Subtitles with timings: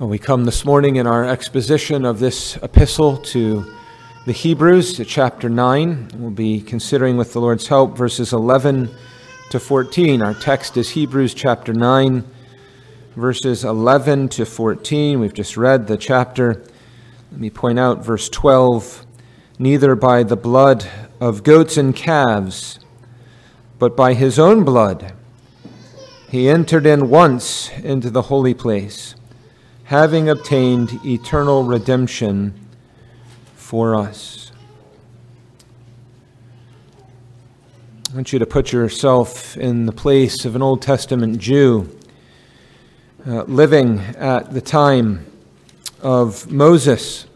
[0.00, 3.74] We come this morning in our exposition of this epistle to
[4.26, 6.12] the Hebrews, to chapter 9.
[6.14, 8.94] We'll be considering, with the Lord's help, verses 11
[9.50, 10.22] to 14.
[10.22, 12.24] Our text is Hebrews chapter 9,
[13.16, 15.18] verses 11 to 14.
[15.18, 16.62] We've just read the chapter.
[17.32, 19.04] Let me point out verse 12
[19.58, 20.88] Neither by the blood
[21.20, 22.78] of goats and calves,
[23.80, 25.12] but by his own blood,
[26.28, 29.16] he entered in once into the holy place
[29.88, 32.52] having obtained eternal redemption
[33.56, 34.52] for us.
[38.12, 41.88] I want you to put yourself in the place of an Old Testament Jew
[43.26, 45.24] uh, living at the time
[46.02, 47.26] of Moses,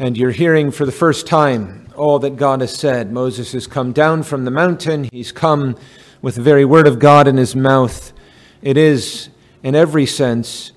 [0.00, 3.12] and you're hearing for the first time all that God has said.
[3.12, 5.76] Moses has come down from the mountain, he's come
[6.20, 8.12] with the very word of God in his mouth.
[8.60, 9.28] It is,
[9.62, 10.72] in every sense,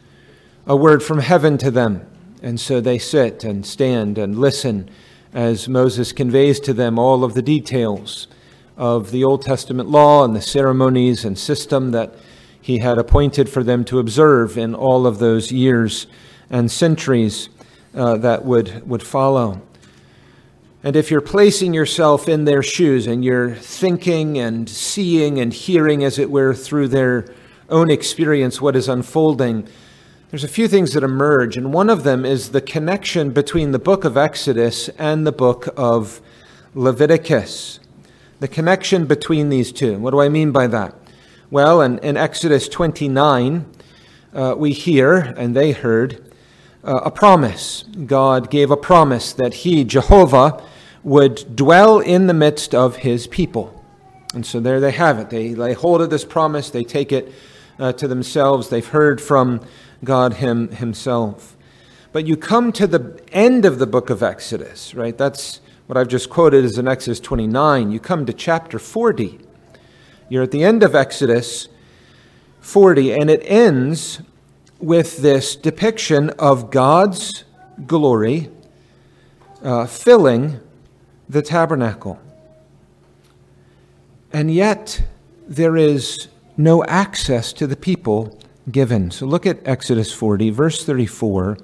[0.67, 2.05] a word from heaven to them.
[2.43, 4.89] And so they sit and stand and listen
[5.33, 8.27] as Moses conveys to them all of the details
[8.75, 12.13] of the Old Testament law and the ceremonies and system that
[12.61, 16.05] he had appointed for them to observe in all of those years
[16.49, 17.47] and centuries
[17.95, 19.61] uh, that would, would follow.
[20.83, 26.03] And if you're placing yourself in their shoes and you're thinking and seeing and hearing,
[26.03, 27.33] as it were, through their
[27.69, 29.67] own experience, what is unfolding,
[30.29, 33.79] there's a few things that emerge, and one of them is the connection between the
[33.79, 36.19] book of Exodus and the book of
[36.73, 37.79] Leviticus.
[38.41, 39.97] The connection between these two.
[39.97, 40.93] What do I mean by that?
[41.49, 43.65] Well, in, in Exodus 29,
[44.33, 46.29] uh, we hear, and they heard,
[46.83, 47.83] uh, a promise.
[48.05, 50.61] God gave a promise that He, Jehovah,
[51.03, 53.81] would dwell in the midst of His people.
[54.33, 55.29] And so there they have it.
[55.29, 57.31] They lay hold of this promise, they take it
[57.79, 58.67] uh, to themselves.
[58.67, 59.61] They've heard from
[60.03, 61.55] God him, Himself.
[62.11, 65.17] But you come to the end of the book of Exodus, right?
[65.17, 67.91] That's what I've just quoted is in Exodus 29.
[67.91, 69.39] You come to chapter 40.
[70.29, 71.67] You're at the end of Exodus
[72.59, 74.21] 40, and it ends
[74.79, 77.43] with this depiction of God's
[77.85, 78.49] glory
[79.63, 80.59] uh, filling
[81.29, 82.19] the tabernacle.
[84.33, 85.03] And yet,
[85.47, 86.27] there is
[86.57, 88.37] no access to the people
[88.71, 89.11] given.
[89.11, 91.57] So look at Exodus 40, verse 34,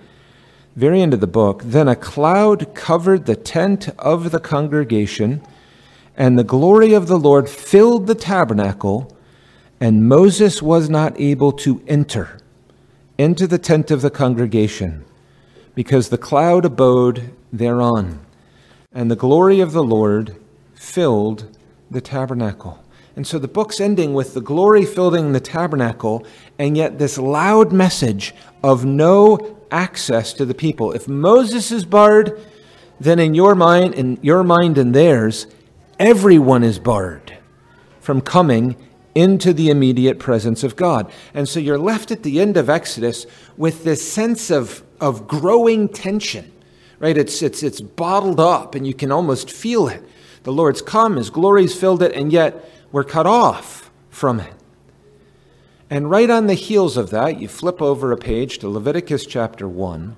[0.75, 1.61] very end of the book.
[1.63, 5.41] Then a cloud covered the tent of the congregation,
[6.15, 9.15] and the glory of the Lord filled the tabernacle,
[9.79, 12.39] and Moses was not able to enter
[13.17, 15.05] into the tent of the congregation,
[15.75, 18.19] because the cloud abode thereon,
[18.91, 20.35] and the glory of the Lord
[20.73, 21.55] filled
[21.89, 22.82] the tabernacle.
[23.15, 26.25] And so the book's ending with the glory filling the tabernacle,
[26.57, 30.91] and yet this loud message of no access to the people.
[30.91, 32.39] If Moses is barred,
[32.99, 35.47] then in your mind, in your mind and theirs,
[35.99, 37.37] everyone is barred
[37.99, 38.75] from coming
[39.15, 41.11] into the immediate presence of God.
[41.33, 43.25] And so you're left at the end of Exodus
[43.57, 46.51] with this sense of, of growing tension.
[46.99, 47.17] Right?
[47.17, 50.03] It's, it's, it's bottled up and you can almost feel it.
[50.43, 54.53] The Lord's come, His glory's filled it, and yet we're cut off from it.
[55.89, 59.67] And right on the heels of that, you flip over a page to Leviticus chapter
[59.67, 60.15] 1.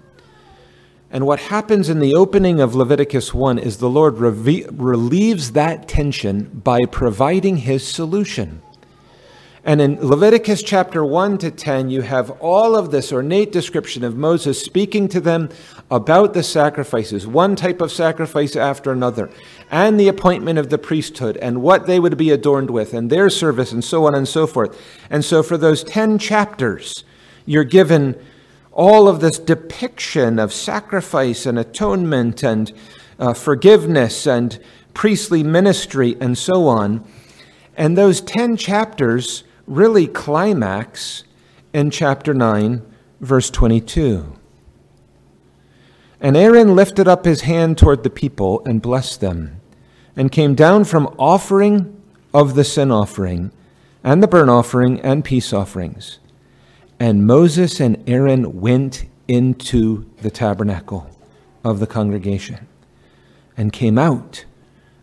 [1.09, 6.61] And what happens in the opening of Leviticus 1 is the Lord relieves that tension
[6.63, 8.61] by providing his solution.
[9.65, 14.15] And in Leviticus chapter 1 to 10, you have all of this ornate description of
[14.15, 15.49] Moses speaking to them
[15.89, 19.27] about the sacrifices, one type of sacrifice after another,
[19.71, 23.27] and the appointment of the priesthood, and what they would be adorned with, and their
[23.27, 24.79] service, and so on and so forth.
[25.09, 27.03] And so for those 10 chapters,
[27.47, 28.23] you're given
[28.71, 32.71] all of this depiction of sacrifice and atonement and
[33.17, 34.59] uh, forgiveness and
[34.93, 37.03] priestly ministry and so on.
[37.75, 41.23] And those 10 chapters really climax
[41.73, 42.81] in chapter 9,
[43.19, 44.37] verse 22.
[46.21, 49.59] And Aaron lifted up his hand toward the people and blessed them,
[50.15, 52.01] and came down from offering
[52.33, 53.51] of the sin offering,
[54.03, 56.19] and the burnt offering, and peace offerings.
[56.99, 61.09] And Moses and Aaron went into the tabernacle
[61.63, 62.67] of the congregation,
[63.57, 64.45] and came out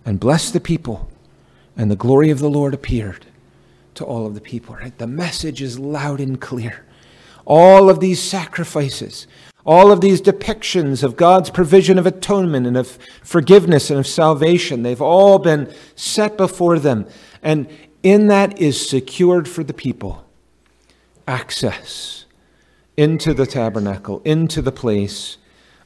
[0.04, 1.10] and blessed the people,
[1.76, 3.26] and the glory of the Lord appeared
[3.94, 4.96] to all of the people, right?
[4.96, 6.84] The message is loud and clear.
[7.44, 9.26] All of these sacrifices,
[9.64, 14.82] all of these depictions of God's provision of atonement and of forgiveness and of salvation,
[14.82, 17.06] they've all been set before them.
[17.42, 17.68] And
[18.02, 20.24] in that is secured for the people
[21.26, 22.24] access
[22.96, 25.38] into the tabernacle, into the place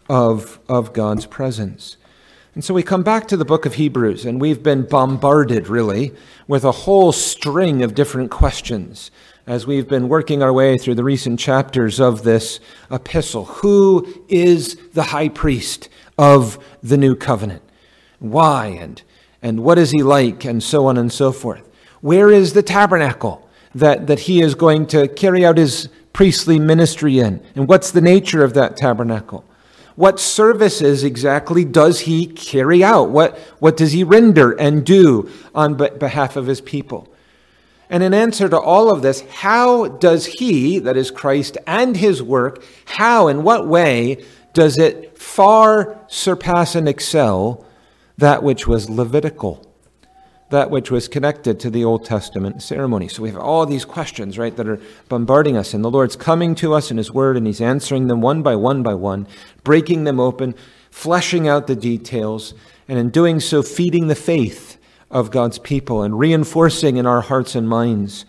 [0.08, 1.97] of, of God's presence.
[2.56, 6.14] And so we come back to the book of Hebrews, and we've been bombarded, really,
[6.49, 9.11] with a whole string of different questions
[9.47, 12.58] as we've been working our way through the recent chapters of this
[12.91, 13.44] epistle.
[13.44, 17.62] Who is the high priest of the new covenant?
[18.20, 18.69] Why?
[18.69, 19.03] And,
[19.43, 20.47] and what is he like?
[20.47, 21.69] And so on and so forth.
[22.00, 27.19] Where is the tabernacle that, that he is going to carry out his priestly ministry
[27.19, 27.44] in?
[27.55, 29.44] And what's the nature of that tabernacle?
[29.96, 33.10] What services exactly does he carry out?
[33.10, 37.08] What, what does he render and do on behalf of his people?
[37.88, 42.22] And in answer to all of this, how does he, that is Christ, and his
[42.22, 47.64] work, how, in what way does it far surpass and excel
[48.19, 49.64] that which was Levitical?
[50.50, 53.08] That which was connected to the Old Testament ceremony.
[53.08, 55.75] So we have all these questions, right, that are bombarding us.
[55.75, 58.54] And the Lord's coming to us in His Word, and He's answering them one by
[58.54, 59.26] one by one,
[59.64, 60.54] breaking them open,
[60.90, 62.54] fleshing out the details,
[62.88, 64.78] and in doing so, feeding the faith
[65.10, 68.25] of God's people and reinforcing in our hearts and minds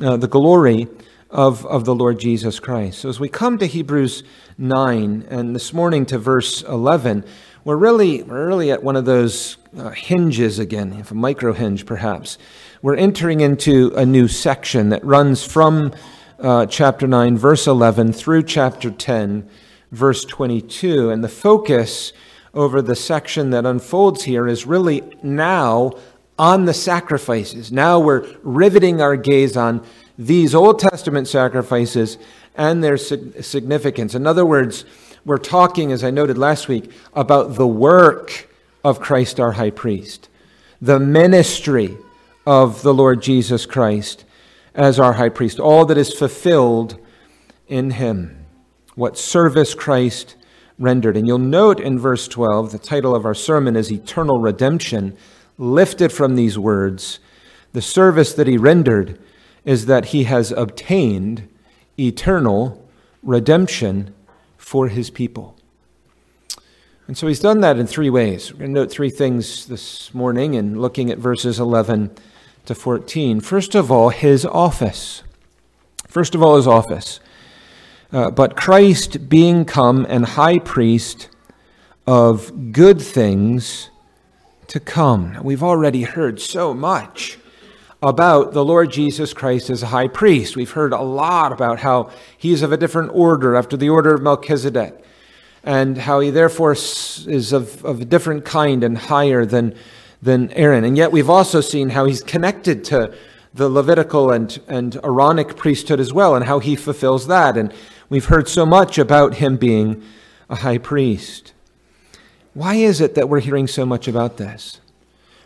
[0.00, 0.88] uh, the glory
[1.30, 3.00] of, of the Lord Jesus Christ.
[3.00, 4.22] So as we come to Hebrews
[4.58, 7.24] 9, and this morning to verse 11,
[7.64, 11.86] we're really, we're really at one of those uh, hinges again, if a micro hinge
[11.86, 12.38] perhaps.
[12.82, 15.92] We're entering into a new section that runs from
[16.40, 19.48] uh, chapter 9, verse 11, through chapter 10,
[19.92, 21.10] verse 22.
[21.10, 22.12] And the focus
[22.52, 25.92] over the section that unfolds here is really now
[26.38, 27.70] on the sacrifices.
[27.70, 29.84] Now we're riveting our gaze on
[30.18, 32.18] these Old Testament sacrifices
[32.56, 34.16] and their significance.
[34.16, 34.84] In other words,
[35.24, 38.48] we're talking, as I noted last week, about the work
[38.84, 40.28] of Christ our high priest,
[40.80, 41.96] the ministry
[42.46, 44.24] of the Lord Jesus Christ
[44.74, 46.98] as our high priest, all that is fulfilled
[47.68, 48.46] in him,
[48.94, 50.36] what service Christ
[50.78, 51.16] rendered.
[51.16, 55.16] And you'll note in verse 12, the title of our sermon is Eternal Redemption,
[55.58, 57.20] lifted from these words.
[57.72, 59.20] The service that he rendered
[59.64, 61.48] is that he has obtained
[61.98, 62.84] eternal
[63.22, 64.12] redemption
[64.72, 65.54] for his people.
[67.06, 68.50] And so he's done that in three ways.
[68.50, 72.10] We're going to note three things this morning in looking at verses 11
[72.64, 73.40] to 14.
[73.40, 75.24] First of all, his office.
[76.08, 77.20] First of all, his office.
[78.10, 81.28] Uh, but Christ being come and high priest
[82.06, 83.90] of good things
[84.68, 85.36] to come.
[85.42, 87.36] We've already heard so much
[88.02, 90.56] about the Lord Jesus Christ as a high priest.
[90.56, 94.22] We've heard a lot about how he's of a different order after the order of
[94.22, 95.02] Melchizedek,
[95.62, 99.76] and how he therefore is of, of a different kind and higher than,
[100.20, 100.82] than Aaron.
[100.82, 103.14] And yet we've also seen how he's connected to
[103.54, 107.56] the Levitical and, and Aaronic priesthood as well, and how he fulfills that.
[107.56, 107.72] And
[108.08, 110.02] we've heard so much about him being
[110.50, 111.52] a high priest.
[112.54, 114.80] Why is it that we're hearing so much about this?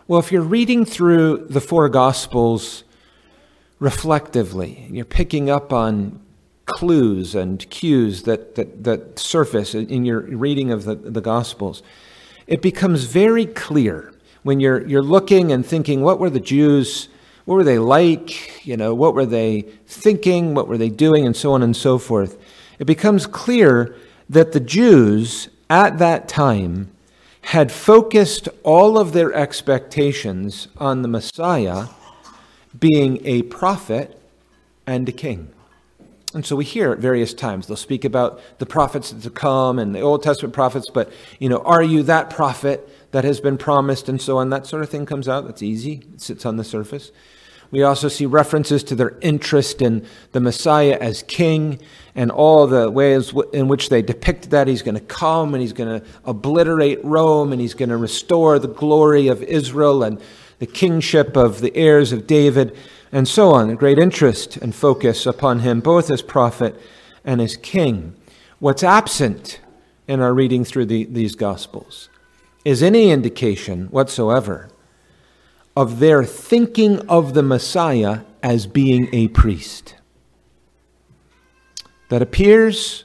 [0.09, 2.85] Well, if you're reading through the four Gospels
[3.77, 6.21] reflectively, and you're picking up on
[6.65, 11.83] clues and cues that, that, that surface in your reading of the, the Gospels,
[12.47, 14.13] it becomes very clear
[14.43, 17.09] when you're, you're looking and thinking, what were the Jews,
[17.43, 21.35] what were they like, you know, what were they thinking, what were they doing, and
[21.35, 22.37] so on and so forth.
[22.79, 23.93] It becomes clear
[24.29, 26.91] that the Jews at that time
[27.47, 31.85] had focused all of their expectations on the Messiah
[32.77, 34.21] being a prophet
[34.85, 35.47] and a king.
[36.33, 39.95] And so we hear at various times, they'll speak about the prophets to come and
[39.95, 44.09] the Old Testament prophets, but, you know, are you that prophet that has been promised
[44.09, 44.49] and so on?
[44.49, 45.45] That sort of thing comes out.
[45.45, 47.13] That's easy, it sits on the surface.
[47.71, 51.79] We also see references to their interest in the Messiah as king
[52.15, 54.67] and all the ways in which they depict that.
[54.67, 58.57] He's going to come and he's going to obliterate Rome and he's going to restore
[58.57, 60.21] the glory of Israel and
[60.59, 62.75] the kingship of the heirs of David
[63.11, 63.69] and so on.
[63.69, 66.79] A great interest and focus upon him, both as prophet
[67.25, 68.15] and as king.
[68.59, 69.59] What's absent
[70.07, 72.09] in our reading through the, these Gospels
[72.65, 74.69] is any indication whatsoever
[75.77, 79.93] of their thinking of the Messiah as being a priest.
[82.09, 83.03] That appears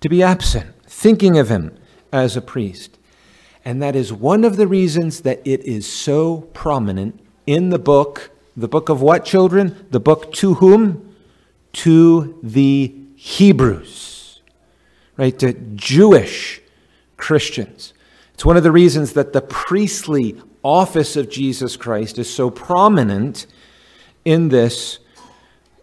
[0.00, 1.76] to be absent, thinking of him
[2.12, 2.98] as a priest.
[3.64, 7.18] And that is one of the reasons that it is so prominent
[7.48, 8.30] in the book.
[8.56, 9.84] The book of what, children?
[9.90, 11.16] The book to whom?
[11.72, 14.40] To the Hebrews,
[15.16, 15.36] right?
[15.40, 16.60] To Jewish
[17.16, 17.92] Christians.
[18.34, 23.46] It's one of the reasons that the priestly office of Jesus Christ is so prominent
[24.24, 24.98] in this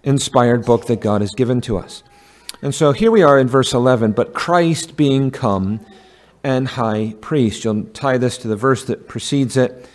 [0.03, 2.03] inspired book that God has given to us.
[2.61, 5.79] And so here we are in verse 11, but Christ being come
[6.43, 7.63] and high priest.
[7.63, 9.87] You'll tie this to the verse that precedes it.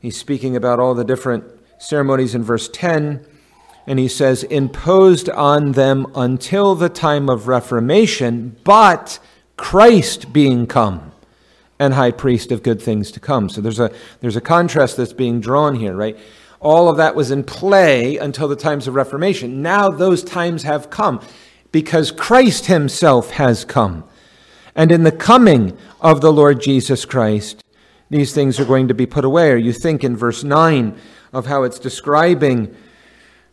[0.00, 1.44] He's speaking about all the different
[1.78, 3.26] ceremonies in verse 10,
[3.86, 9.18] and he says, imposed on them until the time of Reformation, but
[9.56, 11.09] Christ being come
[11.80, 13.48] and high priest of good things to come.
[13.48, 16.16] So there's a, there's a contrast that's being drawn here, right?
[16.60, 19.62] All of that was in play until the times of Reformation.
[19.62, 21.24] Now those times have come
[21.72, 24.04] because Christ himself has come.
[24.74, 27.64] And in the coming of the Lord Jesus Christ,
[28.10, 29.50] these things are going to be put away.
[29.50, 30.94] Or you think in verse 9
[31.32, 32.76] of how it's describing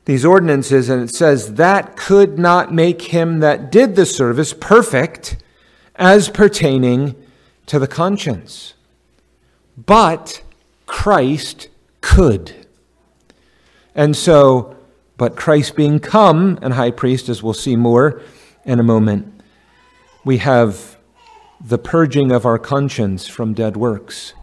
[0.04, 5.38] these ordinances, and it says, That could not make him that did the service perfect
[5.96, 7.16] as pertaining
[7.68, 8.74] to the conscience.
[9.78, 10.42] But
[10.88, 11.70] Christ
[12.02, 12.54] could.
[13.94, 14.76] And so,
[15.18, 18.22] but Christ being come and high priest, as we'll see more
[18.66, 19.42] in a moment,
[20.26, 20.98] we have
[21.64, 24.34] the purging of our conscience from dead works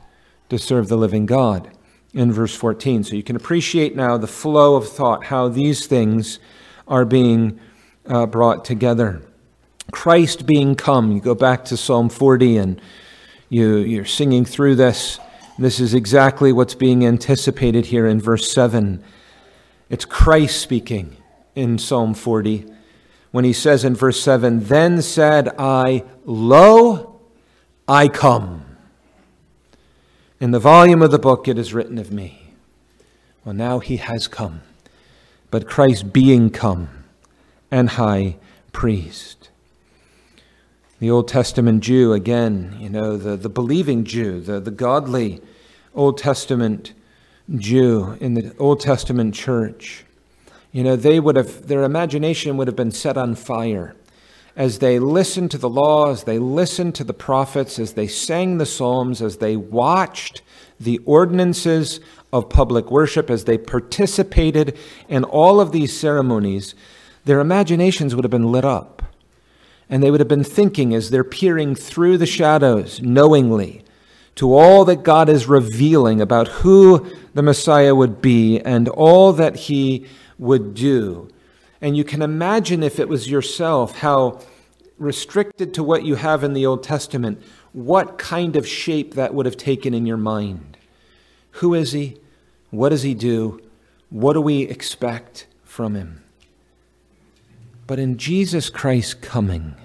[0.48, 1.70] to serve the living God
[2.12, 3.04] in verse 14.
[3.04, 6.38] So you can appreciate now the flow of thought, how these things
[6.86, 7.58] are being
[8.06, 9.22] uh, brought together.
[9.90, 12.80] Christ being come, you go back to Psalm 40 and
[13.48, 15.18] you, you're singing through this.
[15.58, 19.02] This is exactly what's being anticipated here in verse 7.
[19.88, 21.16] It's Christ speaking
[21.54, 22.66] in Psalm 40
[23.30, 27.20] when he says in verse 7 Then said I, Lo,
[27.86, 28.64] I come.
[30.40, 32.52] In the volume of the book it is written of me.
[33.44, 34.62] Well, now he has come,
[35.50, 37.04] but Christ being come
[37.70, 38.36] and high
[38.72, 39.50] priest.
[41.04, 45.42] The Old Testament Jew, again, you know, the, the believing Jew, the, the godly
[45.94, 46.94] Old Testament
[47.54, 50.06] Jew in the Old Testament church,
[50.72, 53.94] you know, they would have, their imagination would have been set on fire
[54.56, 58.56] as they listened to the law, as they listened to the prophets, as they sang
[58.56, 60.40] the Psalms, as they watched
[60.80, 62.00] the ordinances
[62.32, 64.74] of public worship, as they participated
[65.10, 66.74] in all of these ceremonies,
[67.26, 69.02] their imaginations would have been lit up.
[69.88, 73.84] And they would have been thinking as they're peering through the shadows knowingly
[74.36, 79.56] to all that God is revealing about who the Messiah would be and all that
[79.56, 80.06] he
[80.38, 81.28] would do.
[81.80, 84.40] And you can imagine if it was yourself, how
[84.98, 89.46] restricted to what you have in the Old Testament, what kind of shape that would
[89.46, 90.76] have taken in your mind.
[91.52, 92.18] Who is he?
[92.70, 93.60] What does he do?
[94.10, 96.23] What do we expect from him?
[97.86, 99.76] But in Jesus Christ's coming,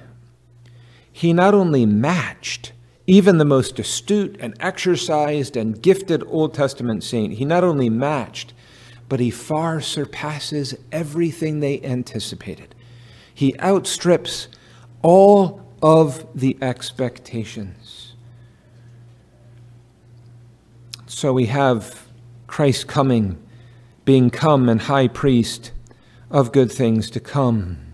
[1.12, 2.72] he not only matched
[3.08, 8.54] even the most astute and exercised and gifted Old Testament saint, he not only matched,
[9.10, 12.76] but he far surpasses everything they anticipated.
[13.34, 14.48] He outstrips
[15.02, 18.14] all of the expectations.
[21.08, 22.08] So we have
[22.46, 23.42] Christ coming,
[24.06, 25.72] being come and high priest
[26.30, 27.89] of good things to come.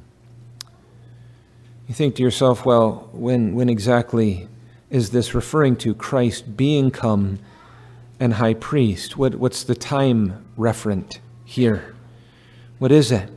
[1.88, 4.48] You think to yourself, well, when, when exactly
[4.90, 7.38] is this referring to Christ being come
[8.20, 9.18] and high priest?
[9.18, 11.96] What, what's the time referent here?
[12.80, 13.30] What is it?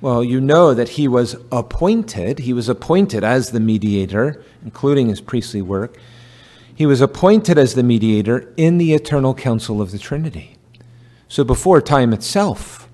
[0.00, 2.40] Well, you know that he was appointed.
[2.40, 5.96] He was appointed as the mediator, including his priestly work.
[6.74, 10.56] He was appointed as the mediator in the eternal council of the Trinity.
[11.28, 12.88] So before time itself,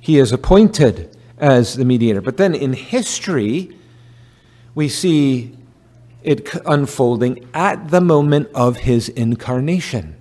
[0.00, 2.20] he is appointed as the mediator.
[2.20, 3.76] But then in history,
[4.74, 5.56] we see
[6.22, 10.16] it unfolding at the moment of his incarnation,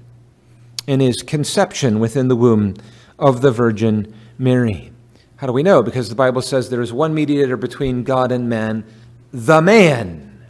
[0.88, 2.76] in his conception within the womb
[3.20, 4.92] of the Virgin Mary.
[5.38, 5.82] How do we know?
[5.82, 8.84] Because the Bible says there is one mediator between God and man,
[9.32, 10.44] the man,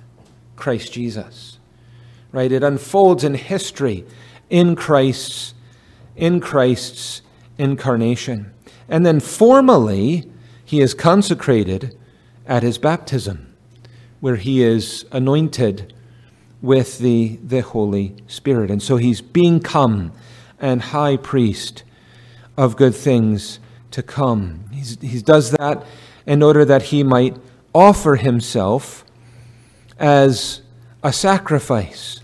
[0.55, 1.60] Christ Jesus.
[2.31, 2.51] Right?
[2.51, 4.05] It unfolds in history
[4.50, 5.53] in Christ's
[6.15, 7.22] in Christ's
[7.58, 8.51] incarnation.
[8.89, 10.29] And then formally
[10.63, 11.98] he is consecrated
[12.46, 13.50] at his baptism
[14.22, 15.94] where he is anointed
[16.62, 18.72] with the, the Holy Spirit.
[18.72, 20.13] And so he's being come
[20.60, 21.84] and high priest
[22.56, 23.60] of good things
[23.90, 24.66] to come.
[24.72, 25.84] He's, he does that
[26.25, 27.36] in order that he might
[27.74, 29.04] offer himself
[29.98, 30.62] as
[31.04, 32.20] a sacrifice.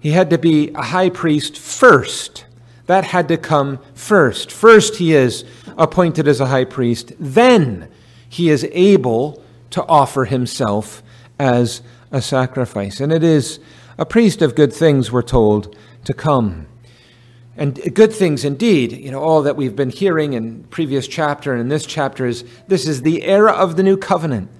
[0.00, 2.46] He had to be a high priest first.
[2.86, 4.50] That had to come first.
[4.52, 5.44] First, he is
[5.76, 7.12] appointed as a high priest.
[7.18, 7.88] Then,
[8.28, 11.02] he is able to offer himself
[11.38, 13.00] as a sacrifice.
[13.00, 13.60] And it is
[13.98, 16.66] a priest of good things, we're told, to come.
[17.56, 18.92] And good things indeed.
[18.92, 22.44] You know, all that we've been hearing in previous chapter and in this chapter is
[22.68, 24.50] this is the era of the new covenant.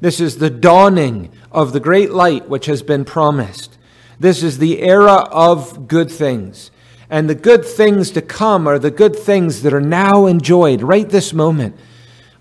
[0.00, 3.78] This is the dawning of the great light which has been promised.
[4.18, 6.70] This is the era of good things.
[7.08, 11.08] And the good things to come are the good things that are now enjoyed right
[11.08, 11.76] this moment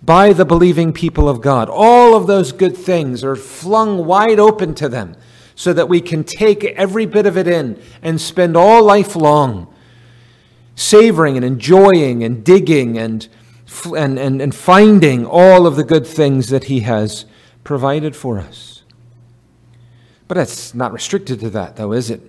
[0.01, 1.69] by the believing people of God.
[1.69, 5.15] All of those good things are flung wide open to them
[5.55, 9.71] so that we can take every bit of it in and spend all life long
[10.75, 13.27] savoring and enjoying and digging and,
[13.95, 17.25] and, and, and finding all of the good things that He has
[17.63, 18.81] provided for us.
[20.27, 22.21] But it's not restricted to that, though, is it?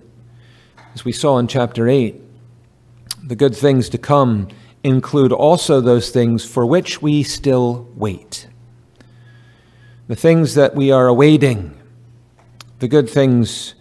[0.93, 2.21] As we saw in chapter 8,
[3.23, 4.49] the good things to come
[4.83, 8.47] include also those things for which we still wait.
[10.07, 11.77] The things that we are awaiting,
[12.79, 13.75] the good things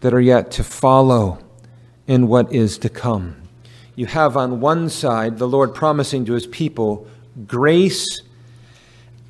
[0.00, 1.38] that are yet to follow
[2.06, 3.36] in what is to come.
[3.96, 7.06] You have on one side the Lord promising to his people
[7.46, 8.22] grace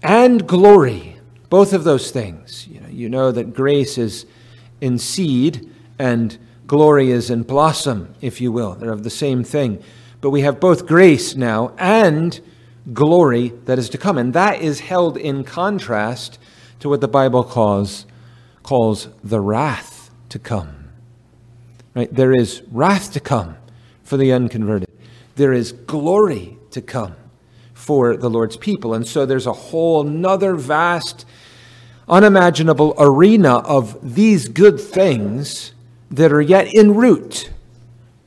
[0.03, 1.17] and glory,
[1.49, 2.67] both of those things.
[2.67, 4.27] You know, you know that grace is
[4.81, 8.75] in seed and glory is in blossom, if you will.
[8.75, 9.83] They're of the same thing.
[10.25, 12.41] But we have both grace now and
[12.95, 14.17] glory that is to come.
[14.17, 16.39] And that is held in contrast
[16.81, 18.07] to what the Bible calls,
[18.63, 20.89] calls the wrath to come.
[21.95, 22.11] Right?
[22.11, 23.59] There is wrath to come
[24.03, 24.89] for the unconverted.
[25.37, 27.17] There is glory to come
[27.75, 28.95] for the Lord's people.
[28.95, 31.27] And so there's a whole nother vast,
[32.09, 35.75] unimaginable arena of these good things
[36.11, 37.51] that are yet en route,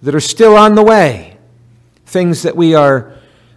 [0.04, 1.37] that are still on the way
[2.08, 3.14] things that we are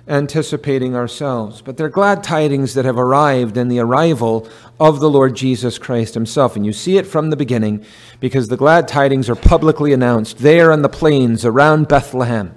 [0.09, 1.63] anticipating ourselves.
[1.63, 4.49] But they're glad tidings that have arrived in the arrival
[4.81, 6.57] of the Lord Jesus Christ himself.
[6.57, 7.85] And you see it from the beginning
[8.19, 12.53] because the glad tidings are publicly announced there on the plains around Bethlehem.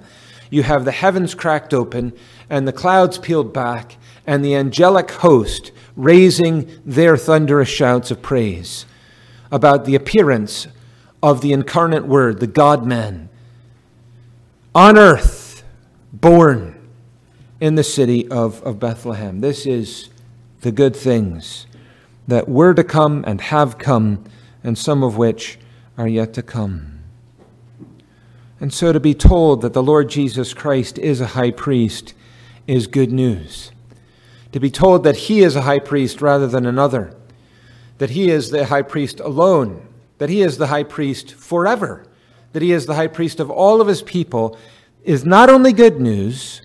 [0.50, 2.12] You have the heavens cracked open
[2.50, 3.96] and the clouds peeled back
[4.26, 8.84] and the angelic host raising their thunderous shouts of praise
[9.52, 10.66] about the appearance
[11.22, 13.28] of the incarnate Word, the God man,
[14.74, 15.43] on earth
[16.20, 16.80] born
[17.60, 19.40] in the city of, of Bethlehem.
[19.40, 20.10] This is
[20.60, 21.66] the good things
[22.26, 24.24] that were to come and have come,
[24.62, 25.58] and some of which
[25.98, 27.00] are yet to come.
[28.60, 32.14] And so to be told that the Lord Jesus Christ is a high priest
[32.66, 33.72] is good news.
[34.52, 37.14] To be told that he is a high priest rather than another,
[37.98, 39.86] that he is the high priest alone,
[40.18, 42.06] that he is the high priest forever,
[42.52, 44.56] that he is the high priest of all of his people,
[45.04, 46.62] is not only good news,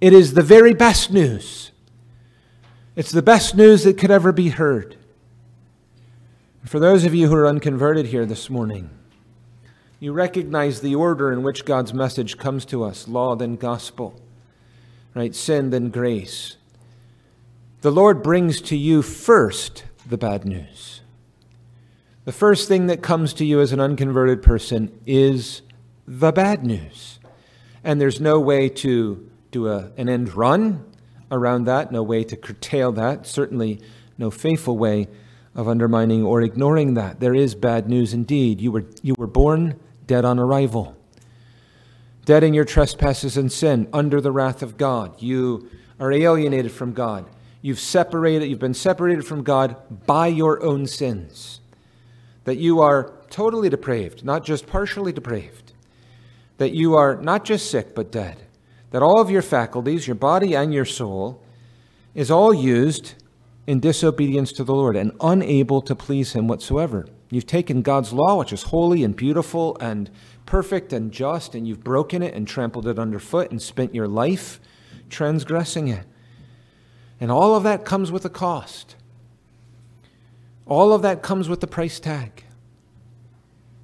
[0.00, 1.72] it is the very best news.
[2.94, 4.96] It's the best news that could ever be heard.
[6.64, 8.90] For those of you who are unconverted here this morning,
[10.00, 14.20] you recognize the order in which God's message comes to us law, then gospel,
[15.14, 15.34] right?
[15.34, 16.56] Sin, then grace.
[17.80, 21.00] The Lord brings to you first the bad news.
[22.26, 25.62] The first thing that comes to you as an unconverted person is
[26.06, 27.17] the bad news
[27.88, 30.84] and there's no way to do a, an end run
[31.30, 33.80] around that, no way to curtail that, certainly
[34.18, 35.08] no faithful way
[35.54, 37.18] of undermining or ignoring that.
[37.18, 38.60] There is bad news indeed.
[38.60, 40.98] You were, you were born dead on arrival,
[42.26, 45.22] dead in your trespasses and sin, under the wrath of God.
[45.22, 47.24] You are alienated from God.
[47.62, 51.60] You've separated, you've been separated from God by your own sins.
[52.44, 55.67] That you are totally depraved, not just partially depraved
[56.58, 58.44] that you are not just sick, but dead.
[58.90, 61.42] That all of your faculties, your body and your soul,
[62.14, 63.14] is all used
[63.66, 67.06] in disobedience to the Lord and unable to please Him whatsoever.
[67.30, 70.10] You've taken God's law, which is holy and beautiful and
[70.46, 74.58] perfect and just, and you've broken it and trampled it underfoot and spent your life
[75.10, 76.06] transgressing it.
[77.20, 78.96] And all of that comes with a cost.
[80.66, 82.44] All of that comes with the price tag.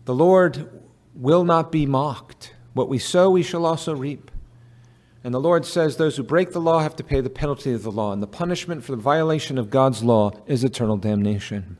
[0.07, 0.83] The Lord
[1.15, 2.54] will not be mocked.
[2.75, 4.31] What we sow, we shall also reap.
[5.23, 7.83] And the Lord says those who break the law have to pay the penalty of
[7.83, 11.79] the law, and the punishment for the violation of God's law is eternal damnation.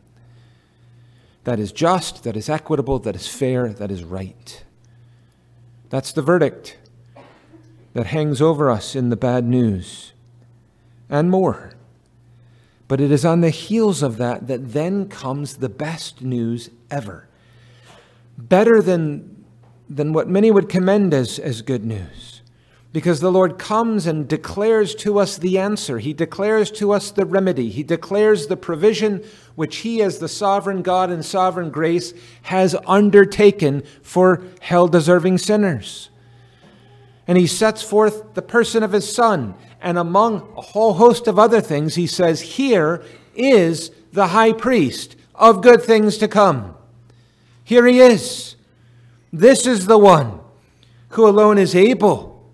[1.43, 4.65] That is just, that is equitable, that is fair, that is right.
[5.91, 6.79] That's the verdict
[7.93, 10.15] that hangs over us in the bad news,
[11.11, 11.75] and more.
[12.89, 17.29] But it is on the heels of that that then comes the best news ever.
[18.39, 19.34] Better than
[19.89, 22.43] than what many would commend as, as good news.
[22.93, 25.99] Because the Lord comes and declares to us the answer.
[25.99, 27.69] He declares to us the remedy.
[27.69, 29.25] He declares the provision
[29.57, 36.09] which He, as the sovereign God and sovereign grace, has undertaken for hell deserving sinners.
[37.27, 41.39] And He sets forth the person of His Son And among a whole host of
[41.39, 43.03] other things, he says, Here
[43.35, 46.75] is the high priest of good things to come.
[47.65, 48.57] Here he is.
[49.35, 50.39] This is the one
[51.09, 52.49] who alone is able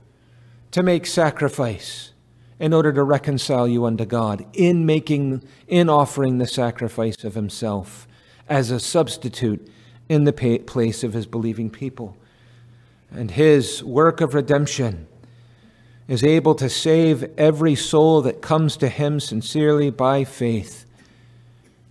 [0.70, 2.12] to make sacrifice
[2.58, 8.08] in order to reconcile you unto God in making in offering the sacrifice of himself
[8.48, 9.70] as a substitute
[10.08, 12.16] in the place of his believing people.
[13.10, 15.06] And his work of redemption
[16.08, 20.86] is able to save every soul that comes to him sincerely by faith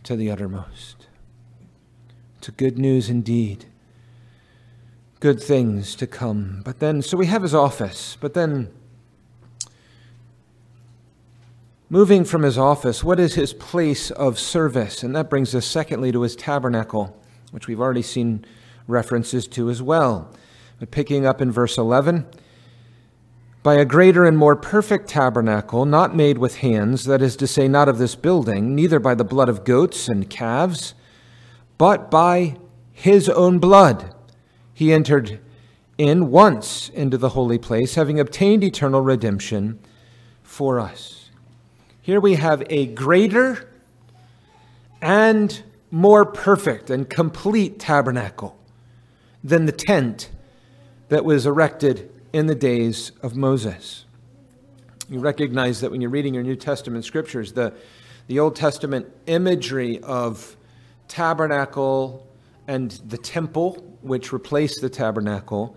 [0.02, 1.06] to the uttermost.
[2.40, 3.69] It's good news indeed.
[5.20, 6.62] Good things to come.
[6.64, 8.70] But then, so we have his office, but then
[11.92, 15.02] Moving from his office, what is his place of service?
[15.02, 18.46] And that brings us, secondly, to his tabernacle, which we've already seen
[18.88, 20.32] references to as well.
[20.80, 22.28] But picking up in verse 11,
[23.64, 27.68] by a greater and more perfect tabernacle, not made with hands, that is to say,
[27.68, 30.94] not of this building, neither by the blood of goats and calves,
[31.80, 32.56] but by
[32.92, 34.14] his own blood,
[34.80, 35.42] he entered
[35.98, 39.78] in once into the holy place, having obtained eternal redemption
[40.42, 41.32] for us.
[42.02, 43.70] Here we have a greater
[45.02, 45.62] and
[45.92, 48.58] more perfect and complete tabernacle
[49.44, 50.30] than the tent
[51.10, 54.06] that was erected in the days of Moses.
[55.10, 57.74] You recognize that when you're reading your New Testament scriptures, the,
[58.28, 60.56] the Old Testament imagery of
[61.10, 62.29] tabernacle
[62.70, 65.76] and the temple, which replaced the tabernacle,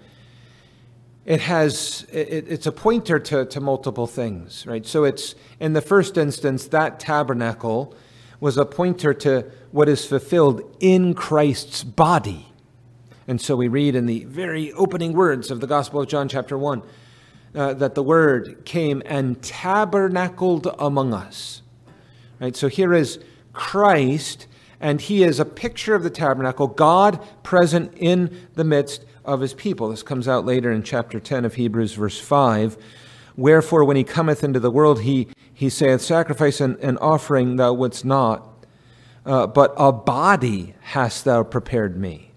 [1.25, 4.85] it has it, it's a pointer to, to multiple things right?
[4.85, 7.95] So it's in the first instance that tabernacle
[8.41, 12.53] was a pointer to what is fulfilled in christ's body.
[13.27, 16.59] And so we read in the very opening words of the gospel of john chapter
[16.59, 16.83] 1
[17.55, 21.63] uh, that the word came and tabernacled among us
[22.39, 22.55] right?
[22.55, 23.19] So here is
[23.55, 24.47] christ
[24.83, 29.55] and he is a picture of the tabernacle god present in the midst of his
[29.55, 29.89] people.
[29.89, 32.77] This comes out later in chapter 10 of Hebrews, verse 5.
[33.37, 37.73] Wherefore, when he cometh into the world, he, he saith, Sacrifice and, and offering thou
[37.73, 38.67] wouldst not,
[39.25, 42.33] uh, but a body hast thou prepared me.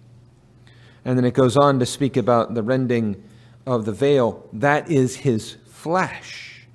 [1.04, 3.22] And then it goes on to speak about the rending
[3.66, 4.48] of the veil.
[4.54, 6.68] That is his flesh.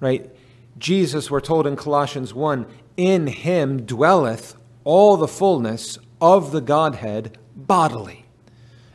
[0.00, 0.30] Right?
[0.78, 7.38] Jesus, we're told in Colossians 1, in him dwelleth all the fullness of the Godhead
[7.56, 8.24] bodily.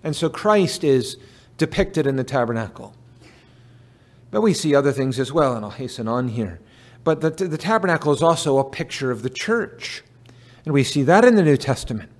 [0.03, 1.17] And so Christ is
[1.57, 2.95] depicted in the tabernacle.
[4.31, 6.59] But we see other things as well, and I'll hasten on here.
[7.03, 10.03] But the, the tabernacle is also a picture of the church.
[10.65, 12.11] And we see that in the New Testament,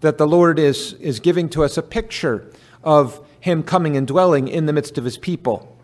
[0.00, 2.50] that the Lord is, is giving to us a picture
[2.84, 5.76] of Him coming and dwelling in the midst of His people.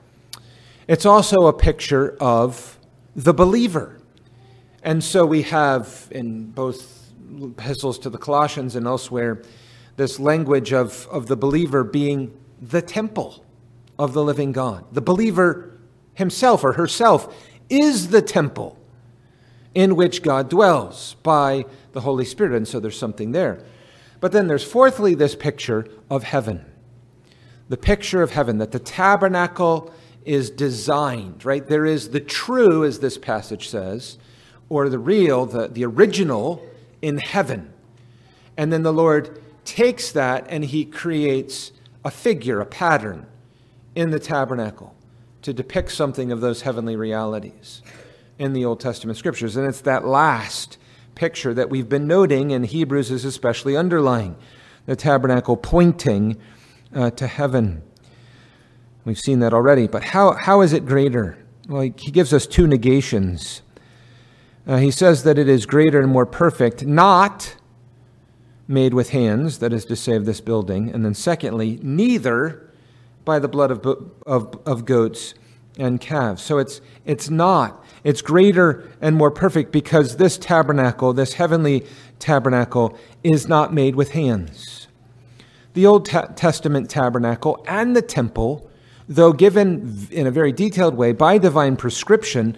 [0.86, 2.78] It's also a picture of
[3.16, 3.98] the believer.
[4.82, 6.93] And so we have in both
[7.42, 9.42] epistles to the Colossians and elsewhere
[9.96, 13.44] this language of, of the believer being the temple
[13.98, 14.84] of the living God.
[14.92, 15.78] The believer
[16.14, 17.34] himself or herself
[17.68, 18.78] is the temple
[19.74, 22.56] in which God dwells by the Holy Spirit.
[22.56, 23.64] And so there's something there.
[24.20, 26.64] But then there's fourthly this picture of heaven.
[27.68, 29.92] The picture of heaven, that the tabernacle
[30.24, 31.66] is designed, right?
[31.66, 34.18] There is the true, as this passage says,
[34.68, 36.64] or the real, the, the original
[37.04, 37.70] in heaven.
[38.56, 41.70] And then the Lord takes that and he creates
[42.02, 43.26] a figure, a pattern
[43.94, 44.94] in the tabernacle
[45.42, 47.82] to depict something of those heavenly realities
[48.38, 49.54] in the Old Testament scriptures.
[49.54, 50.78] And it's that last
[51.14, 54.34] picture that we've been noting, and Hebrews is especially underlying
[54.86, 56.38] the tabernacle pointing
[56.94, 57.82] uh, to heaven.
[59.04, 61.36] We've seen that already, but how, how is it greater?
[61.68, 63.60] Well, he gives us two negations.
[64.66, 67.56] Uh, he says that it is greater and more perfect, not
[68.66, 70.90] made with hands, that is to say, of this building.
[70.90, 72.70] And then, secondly, neither
[73.24, 73.86] by the blood of,
[74.26, 75.34] of, of goats
[75.78, 76.42] and calves.
[76.42, 77.84] So it's, it's not.
[78.04, 81.84] It's greater and more perfect because this tabernacle, this heavenly
[82.18, 84.88] tabernacle, is not made with hands.
[85.74, 88.70] The Old Testament tabernacle and the temple,
[89.08, 92.56] though given in a very detailed way by divine prescription,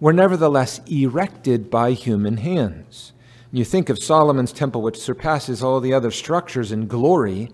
[0.00, 3.12] were nevertheless erected by human hands.
[3.52, 7.50] You think of Solomon's temple, which surpasses all the other structures in glory,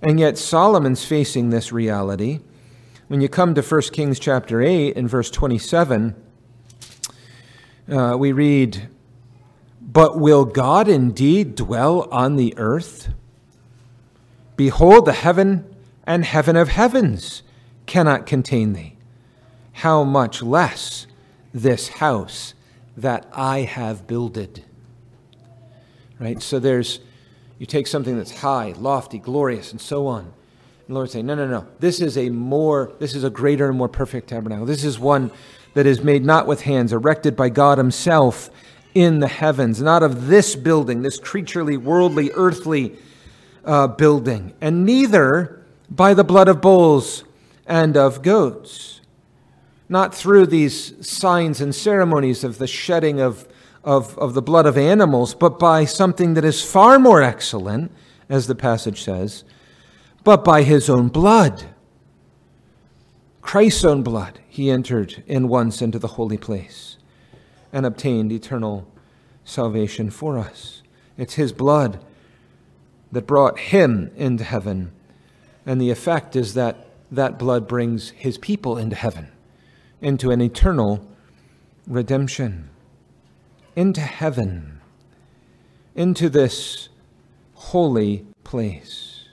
[0.00, 2.38] and yet Solomon's facing this reality.
[3.08, 6.14] When you come to 1 Kings chapter 8 and verse 27,
[7.90, 8.88] uh, we read,
[9.80, 13.08] But will God indeed dwell on the earth?
[14.56, 15.64] Behold, the heaven
[16.06, 17.42] and heaven of heavens
[17.86, 18.94] cannot contain thee.
[19.72, 21.07] how much less
[21.52, 22.54] this house
[22.96, 24.64] that I have builded.
[26.18, 26.42] Right?
[26.42, 27.00] So there's,
[27.58, 30.20] you take something that's high, lofty, glorious, and so on.
[30.24, 30.32] And
[30.88, 31.66] the Lord saying, no, no, no.
[31.78, 34.66] This is a more, this is a greater and more perfect tabernacle.
[34.66, 35.30] This is one
[35.74, 38.50] that is made not with hands, erected by God Himself
[38.94, 42.96] in the heavens, not of this building, this creaturely, worldly, earthly
[43.64, 47.22] uh, building, and neither by the blood of bulls
[47.66, 48.97] and of goats.
[49.88, 53.48] Not through these signs and ceremonies of the shedding of,
[53.82, 57.90] of, of the blood of animals, but by something that is far more excellent,
[58.28, 59.44] as the passage says,
[60.24, 61.64] but by his own blood.
[63.40, 66.98] Christ's own blood, he entered in once into the holy place
[67.72, 68.86] and obtained eternal
[69.44, 70.82] salvation for us.
[71.16, 72.04] It's his blood
[73.10, 74.92] that brought him into heaven.
[75.64, 79.28] And the effect is that that blood brings his people into heaven,
[80.00, 81.06] into an eternal
[81.86, 82.68] redemption,
[83.74, 84.80] into heaven,
[85.94, 86.88] into this
[87.54, 89.24] holy place.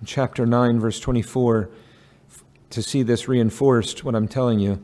[0.00, 1.70] In chapter 9, verse 24,
[2.70, 4.82] to see this reinforced, what I'm telling you,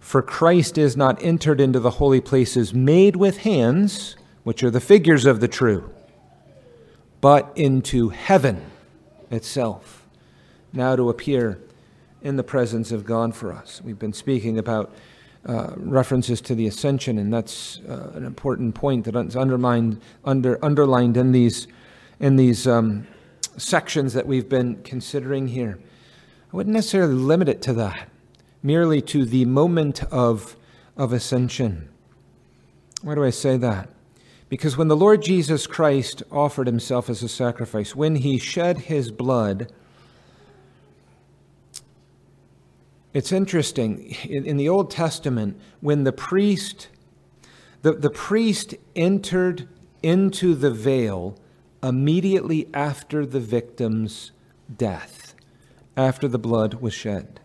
[0.00, 4.80] for Christ is not entered into the holy places made with hands, which are the
[4.80, 5.90] figures of the true
[7.24, 8.62] but into heaven
[9.30, 10.06] itself,
[10.74, 11.58] now to appear
[12.24, 13.82] in the presence of God for us.
[13.84, 14.92] We've been speaking about
[15.46, 21.18] uh, references to the ascension, and that's uh, an important point that's underlined, under, underlined
[21.18, 21.68] in these,
[22.18, 23.06] in these um,
[23.58, 25.78] sections that we've been considering here.
[26.50, 28.08] I wouldn't necessarily limit it to that,
[28.62, 30.56] merely to the moment of,
[30.96, 31.90] of ascension.
[33.02, 33.90] Why do I say that?
[34.48, 39.10] Because when the Lord Jesus Christ offered himself as a sacrifice, when he shed his
[39.10, 39.70] blood,
[43.14, 44.14] it's interesting.
[44.24, 46.88] In, in the Old Testament, when the priest,
[47.82, 49.68] the, the priest entered
[50.02, 51.38] into the veil
[51.82, 54.32] immediately after the victim's
[54.76, 55.34] death,
[55.96, 57.40] after the blood was shed.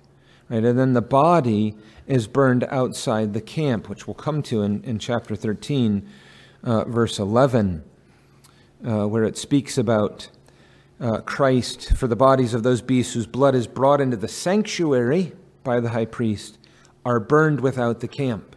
[0.49, 0.65] Right?
[0.65, 1.75] And then the body
[2.07, 6.09] is burned outside the camp, which we'll come to in, in chapter 13
[6.63, 7.83] uh, verse 11,
[8.85, 10.29] uh, where it speaks about
[10.99, 15.33] uh, Christ for the bodies of those beasts whose blood is brought into the sanctuary
[15.63, 16.57] by the high priest
[17.05, 18.55] are burned without the camp.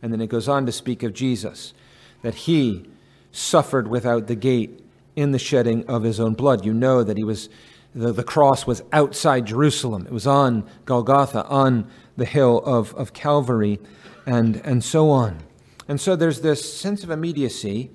[0.00, 1.74] And then it goes on to speak of Jesus,
[2.22, 2.86] that he
[3.30, 4.84] suffered without the gate
[5.14, 6.64] in the shedding of his own blood.
[6.64, 7.48] You know that he was
[7.94, 10.06] the, the cross was outside Jerusalem.
[10.06, 13.78] It was on Golgotha, on the hill of, of Calvary,
[14.26, 15.40] and, and so on.
[15.88, 17.90] And so there's this sense of immediacy,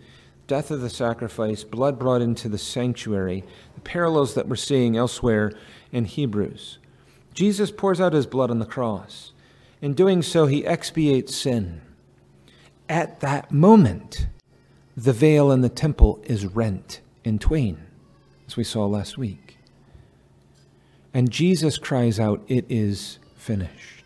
[0.46, 3.44] death of the sacrifice, blood brought into the sanctuary,
[3.76, 5.52] the parallels that we're seeing elsewhere
[5.92, 6.78] in Hebrews.
[7.38, 9.32] Jesus pours out his blood on the cross.
[9.80, 11.82] In doing so, he expiates sin.
[12.90, 14.26] At that moment,
[14.96, 17.78] the veil in the temple is rent in twain,
[18.48, 19.60] as we saw last week.
[21.14, 24.04] And Jesus cries out, It is finished.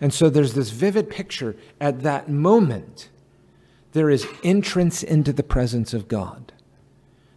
[0.00, 3.10] And so there's this vivid picture at that moment.
[3.92, 6.54] There is entrance into the presence of God.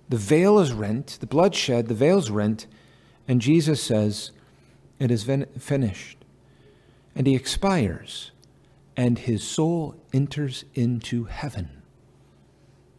[0.08, 2.68] The veil is rent, the blood shed, the veil's rent,
[3.28, 4.32] and Jesus says,
[5.00, 6.18] It is finished.
[7.16, 8.32] And he expires,
[8.98, 11.84] and his soul enters into heaven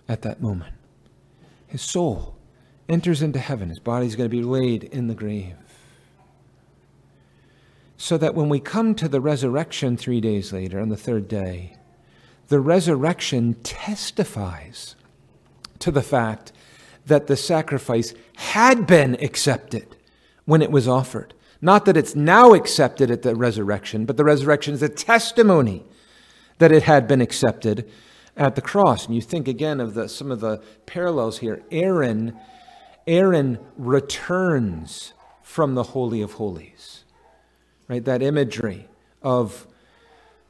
[0.09, 0.75] at that moment.
[1.67, 2.37] His soul
[2.89, 3.71] enters into heaven.
[3.71, 5.57] His body is going to be laid in the grave
[7.97, 11.77] so that when we come to the resurrection three days later, on the third day,
[12.49, 14.95] the resurrection testifies
[15.79, 16.53] to the fact
[17.07, 19.97] that the sacrifice had been accepted
[20.45, 21.33] when it was offered.
[21.61, 25.85] Not that it's now accepted at the resurrection, but the resurrection is a testimony
[26.59, 27.91] that it had been accepted
[28.37, 29.07] at the cross.
[29.07, 31.63] And you think again of the, some of the parallels here.
[31.71, 32.37] Aaron,
[33.07, 35.13] Aaron returns
[35.43, 37.05] from the Holy of Holies
[37.89, 38.05] right?
[38.05, 38.89] That imagery
[39.23, 39.67] of,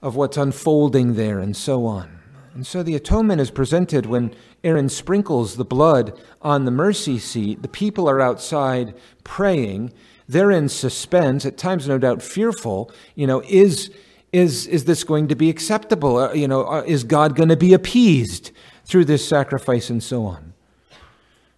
[0.02, 2.20] of what's unfolding there and so on.
[2.54, 7.62] And so the atonement is presented when Aaron sprinkles the blood on the mercy seat.
[7.62, 9.92] The people are outside praying.
[10.28, 12.90] They're in suspense, at times, no doubt, fearful.
[13.14, 13.90] You know, is,
[14.32, 16.16] is, is this going to be acceptable?
[16.16, 18.50] Uh, you know, uh, is God going to be appeased
[18.84, 20.54] through this sacrifice and so on?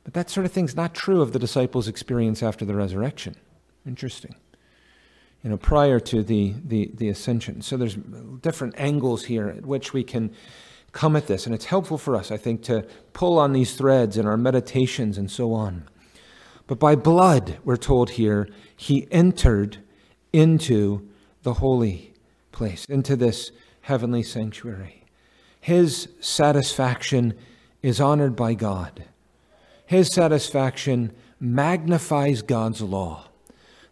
[0.05, 3.37] But that sort of thing's not true of the disciples' experience after the resurrection.
[3.87, 4.35] Interesting
[5.47, 7.63] you know, prior to the, the, the ascension.
[7.63, 7.95] So there's
[8.43, 10.35] different angles here at which we can
[10.91, 11.47] come at this.
[11.47, 15.17] And it's helpful for us, I think, to pull on these threads in our meditations
[15.17, 15.85] and so on.
[16.67, 19.79] But by blood, we're told here, he entered
[20.33, 21.09] into
[21.43, 22.13] the holy
[22.51, 23.53] place, into this
[23.83, 25.05] heavenly sanctuary.
[25.61, 27.35] His satisfaction
[27.83, 29.05] is honored by God.
[29.87, 33.29] His satisfaction magnifies God's law.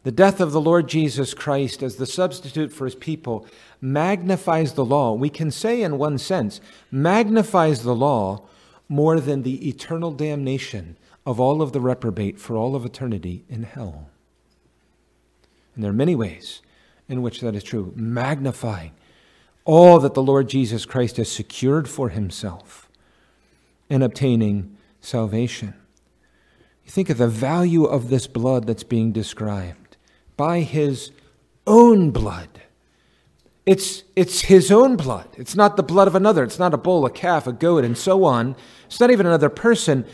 [0.02, 3.46] The death of the Lord Jesus Christ as the substitute for his people
[3.80, 5.14] magnifies the law.
[5.14, 6.60] We can say, in one sense,
[6.90, 8.42] magnifies the law
[8.88, 13.62] more than the eternal damnation of all of the reprobate for all of eternity in
[13.62, 14.08] hell.
[15.74, 16.60] And there are many ways
[17.08, 18.92] in which that is true, magnifying
[19.64, 22.88] all that the Lord Jesus Christ has secured for himself
[23.88, 25.74] in obtaining salvation.
[26.84, 29.96] You think of the value of this blood that's being described
[30.36, 31.10] by his
[31.66, 32.48] own blood.
[33.64, 35.28] It's, it's his own blood.
[35.38, 36.44] It's not the blood of another.
[36.44, 38.56] It's not a bull, a calf, a goat, and so on.
[38.84, 40.04] It's not even another person.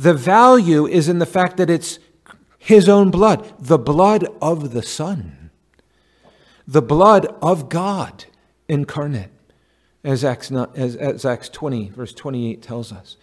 [0.00, 1.98] The value is in the fact that it's
[2.56, 5.50] his own blood, the blood of the Son,
[6.66, 8.24] the blood of God
[8.66, 9.28] incarnate,
[10.02, 13.18] as Acts, as, as Acts 20, verse 28 tells us.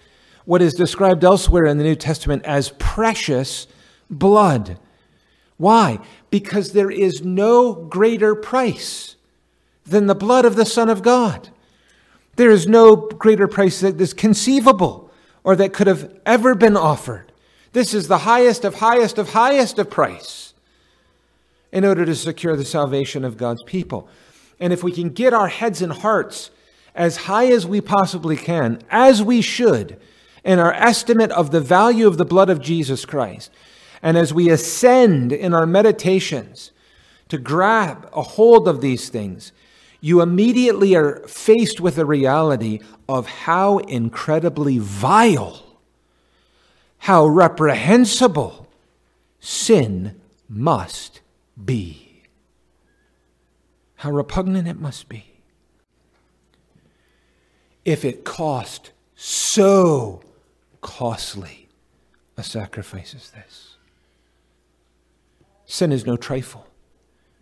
[0.45, 3.65] What is described elsewhere in the New Testament as precious
[4.07, 4.77] blood.
[5.57, 5.97] Why?
[6.29, 9.15] Because there is no greater price
[9.83, 11.49] than the blood of the Son of God.
[12.35, 15.06] There is no greater price that is conceivable
[15.47, 17.31] or that could have ever been offered.
[17.71, 20.53] This is the highest of highest of highest of price
[21.71, 24.09] in order to secure the salvation of God's people.
[24.59, 26.51] And if we can get our heads and hearts
[26.93, 29.97] as high as we possibly can, as we should,
[30.43, 33.49] in our estimate of the value of the blood of Jesus Christ,
[34.01, 36.73] and as we ascend in our meditations
[37.29, 39.53] to grab a hold of these things,
[39.99, 42.79] you immediately are faced with the reality
[43.09, 45.63] of how incredibly vile,
[46.99, 48.67] how reprehensible
[49.39, 51.21] sin must
[51.63, 52.23] be.
[53.95, 55.25] How repugnant it must be.
[57.83, 60.21] If it cost so
[60.81, 61.67] costly
[62.37, 63.77] a sacrifice as this.
[65.65, 66.67] Sin is no trifle.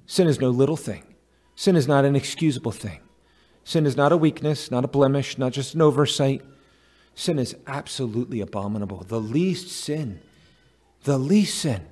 [0.06, 1.04] Sin is no little thing.
[1.56, 3.00] Sin is not an excusable thing.
[3.64, 6.42] Sin is not a weakness, not a blemish, not just an oversight.
[7.16, 9.06] Sin is absolutely abominable.
[9.08, 10.20] The least sin,
[11.04, 11.88] the least sin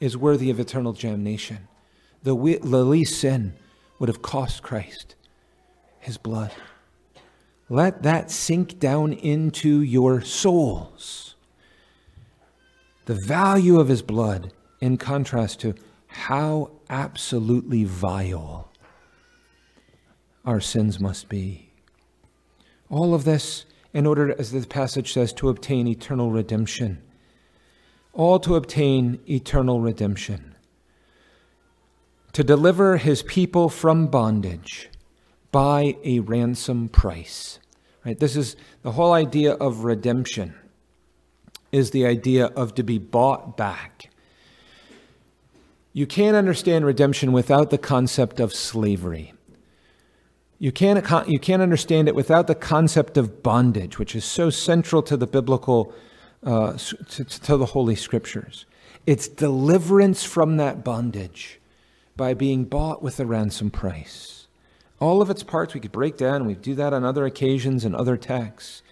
[0.00, 1.68] is worthy of eternal damnation.
[2.22, 3.54] The, we- the least sin
[3.98, 5.16] would have cost Christ
[5.98, 6.52] his blood.
[7.68, 11.34] Let that sink down into your souls.
[13.04, 15.74] The value of his blood in contrast to
[16.06, 18.67] how absolutely vile
[20.48, 21.68] our sins must be.
[22.88, 27.02] All of this in order, as the passage says, to obtain eternal redemption.
[28.14, 30.54] All to obtain eternal redemption.
[32.32, 34.88] To deliver his people from bondage
[35.52, 37.58] by a ransom price.
[38.06, 38.18] Right?
[38.18, 40.54] This is the whole idea of redemption
[41.72, 44.08] is the idea of to be bought back.
[45.92, 49.34] You can't understand redemption without the concept of slavery.
[50.58, 55.02] You can't, you can't understand it without the concept of bondage, which is so central
[55.04, 55.94] to the biblical,
[56.42, 58.66] uh, to, to the Holy Scriptures.
[59.06, 61.60] It's deliverance from that bondage
[62.16, 64.48] by being bought with a ransom price.
[65.00, 67.94] All of its parts we could break down, we do that on other occasions and
[67.94, 68.82] other texts.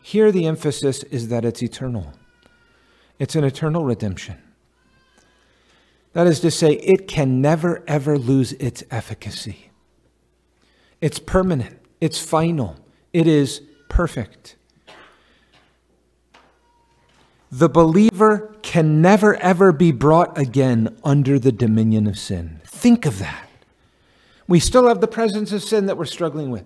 [0.00, 2.12] Here, the emphasis is that it's eternal,
[3.18, 4.40] it's an eternal redemption.
[6.12, 9.70] That is to say, it can never, ever lose its efficacy.
[11.00, 12.76] It's permanent, it's final,
[13.12, 14.56] it is perfect.
[17.50, 22.60] The believer can never, ever be brought again under the dominion of sin.
[22.64, 23.48] Think of that.
[24.48, 26.64] We still have the presence of sin that we're struggling with,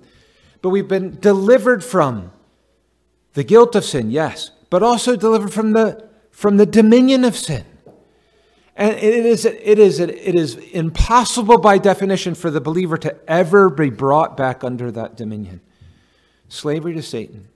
[0.63, 2.33] but we've been delivered from
[3.35, 7.65] the guilt of sin, yes, but also delivered from the, from the dominion of sin.
[8.81, 13.69] And it is, it, is, it is impossible by definition for the believer to ever
[13.69, 15.61] be brought back under that dominion.
[16.49, 17.49] Slavery to Satan,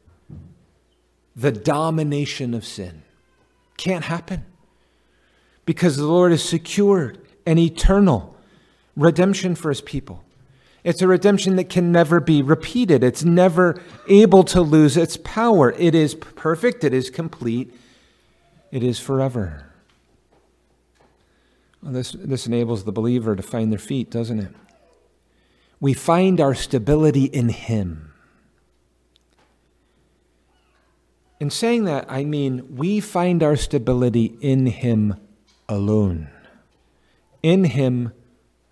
[1.35, 3.05] the domination of sin,
[3.79, 4.45] can't happen
[5.65, 8.37] because the Lord has secured an eternal
[8.95, 10.23] redemption for his people.
[10.85, 13.03] It's a redemption that can never be repeated.
[13.03, 15.73] It's never able to lose its power.
[15.79, 17.73] It is perfect, it is complete,
[18.71, 19.71] it is forever.
[21.85, 24.55] Well, this, this enables the believer to find their feet, doesn't it?
[25.81, 28.15] We find our stability in Him.
[31.39, 35.17] In saying that, I mean we find our stability in Him
[35.69, 36.29] alone,
[37.43, 38.13] in Him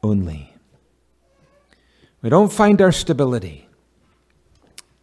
[0.02, 0.54] only.
[2.22, 3.68] We don't find our stability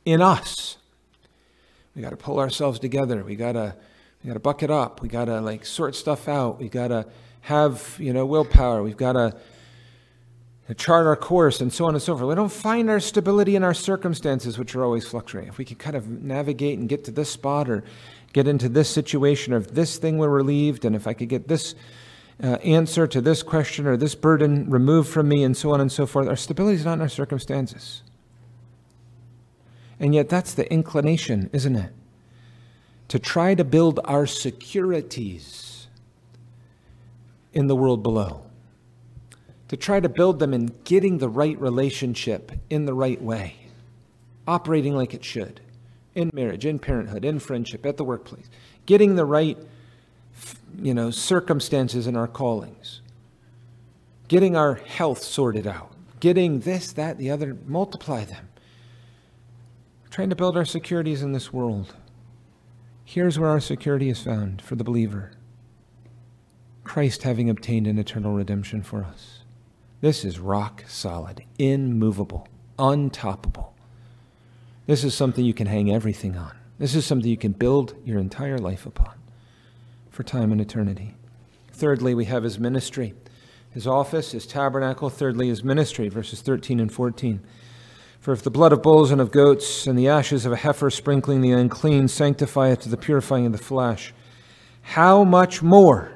[0.03, 0.77] in us.
[1.95, 3.23] We got to pull ourselves together.
[3.23, 3.75] We got to
[4.23, 5.01] we got to buck it up.
[5.01, 6.59] We got to like sort stuff out.
[6.59, 7.05] We got to
[7.49, 8.83] have, you know, willpower.
[8.83, 9.35] We've got to
[10.77, 12.29] chart our course and so on and so forth.
[12.29, 15.49] We don't find our stability in our circumstances, which are always fluctuating.
[15.49, 17.83] If we can kind of navigate and get to this spot or
[18.33, 21.47] get into this situation, or if this thing were relieved, and if I could get
[21.47, 21.73] this
[22.43, 25.91] uh, answer to this question or this burden removed from me, and so on and
[25.91, 28.03] so forth, our stability is not in our circumstances.
[29.99, 31.91] And yet, that's the inclination, isn't it?
[33.07, 35.68] To try to build our securities
[37.53, 38.43] in the world below
[39.69, 43.55] to try to build them in getting the right relationship in the right way,
[44.47, 45.61] operating like it should,
[46.15, 48.49] in marriage, in parenthood, in friendship, at the workplace,
[48.87, 49.57] getting the right
[50.81, 53.01] you know, circumstances in our callings,
[54.27, 58.49] getting our health sorted out, getting this, that, the other, multiply them.
[60.09, 61.95] trying to build our securities in this world.
[63.05, 65.31] Here's where our security is found for the believer
[66.89, 69.43] Christ having obtained an eternal redemption for us.
[70.01, 72.47] This is rock solid, immovable,
[72.79, 73.73] untoppable.
[74.87, 76.57] This is something you can hang everything on.
[76.79, 79.13] This is something you can build your entire life upon
[80.09, 81.13] for time and eternity.
[81.71, 83.13] Thirdly, we have his ministry,
[83.69, 85.11] his office, his tabernacle.
[85.11, 87.39] Thirdly, his ministry, verses 13 and 14.
[88.19, 90.89] For if the blood of bulls and of goats and the ashes of a heifer
[90.89, 94.11] sprinkling the unclean sanctify it to the purifying of the flesh,
[94.81, 96.13] how much more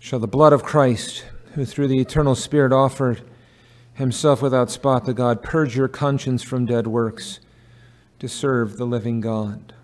[0.00, 3.20] shall the blood of Christ, who through the eternal Spirit offered
[3.92, 7.38] himself without spot to God, purge your conscience from dead works
[8.18, 9.74] to serve the living God.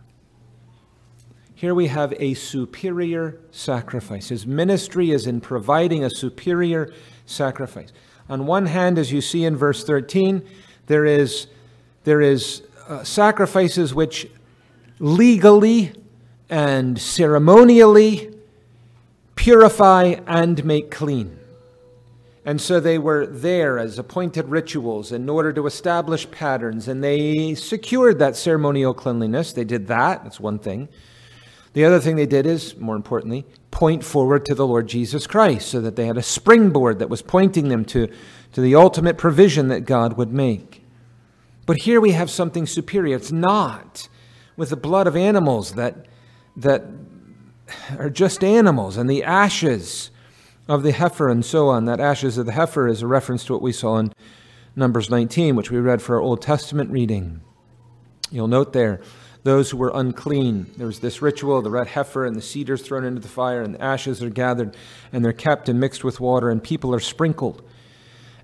[1.54, 4.30] Here we have a superior sacrifice.
[4.30, 6.92] His ministry is in providing a superior
[7.26, 7.92] sacrifice.
[8.28, 10.42] On one hand, as you see in verse 13,
[10.86, 11.46] there is,
[12.04, 14.28] there is uh, sacrifices which
[14.98, 15.92] legally
[16.48, 18.35] and ceremonially
[19.36, 21.38] purify and make clean.
[22.44, 27.54] And so they were there as appointed rituals in order to establish patterns, and they
[27.54, 29.52] secured that ceremonial cleanliness.
[29.52, 30.88] They did that, that's one thing.
[31.72, 35.68] The other thing they did is, more importantly, point forward to the Lord Jesus Christ,
[35.68, 38.08] so that they had a springboard that was pointing them to,
[38.52, 40.82] to the ultimate provision that God would make.
[41.66, 43.16] But here we have something superior.
[43.16, 44.08] It's not
[44.56, 46.06] with the blood of animals that,
[46.56, 46.84] that
[47.98, 50.10] are just animals and the ashes
[50.68, 51.84] of the heifer and so on.
[51.84, 54.12] That ashes of the heifer is a reference to what we saw in
[54.74, 57.40] Numbers 19, which we read for our Old Testament reading.
[58.30, 59.00] You'll note there
[59.46, 60.66] those who were unclean.
[60.76, 63.76] There was this ritual the red heifer and the cedars thrown into the fire, and
[63.76, 64.76] the ashes are gathered,
[65.12, 67.62] and they're kept and mixed with water, and people are sprinkled.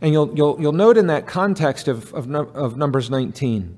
[0.01, 3.77] And you'll, you'll, you'll note in that context of, of, of Numbers 19,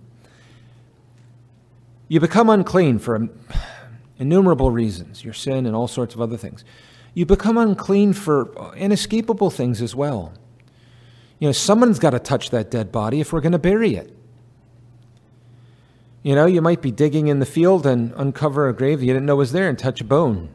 [2.08, 3.28] you become unclean for
[4.18, 6.64] innumerable reasons, your sin and all sorts of other things
[7.14, 10.32] you become unclean for inescapable things as well.
[11.38, 14.14] You know, someone's got to touch that dead body if we're going to bury it.
[16.22, 19.26] You know, you might be digging in the field and uncover a grave you didn't
[19.26, 20.48] know was there and touch a bone.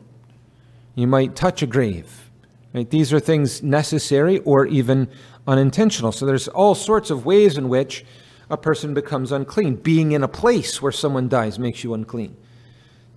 [0.96, 2.30] You might touch a grave.
[2.74, 2.90] Right?
[2.90, 5.08] These are things necessary or even
[5.48, 6.12] unintentional.
[6.12, 8.04] So there's all sorts of ways in which
[8.50, 9.76] a person becomes unclean.
[9.76, 12.36] Being in a place where someone dies makes you unclean.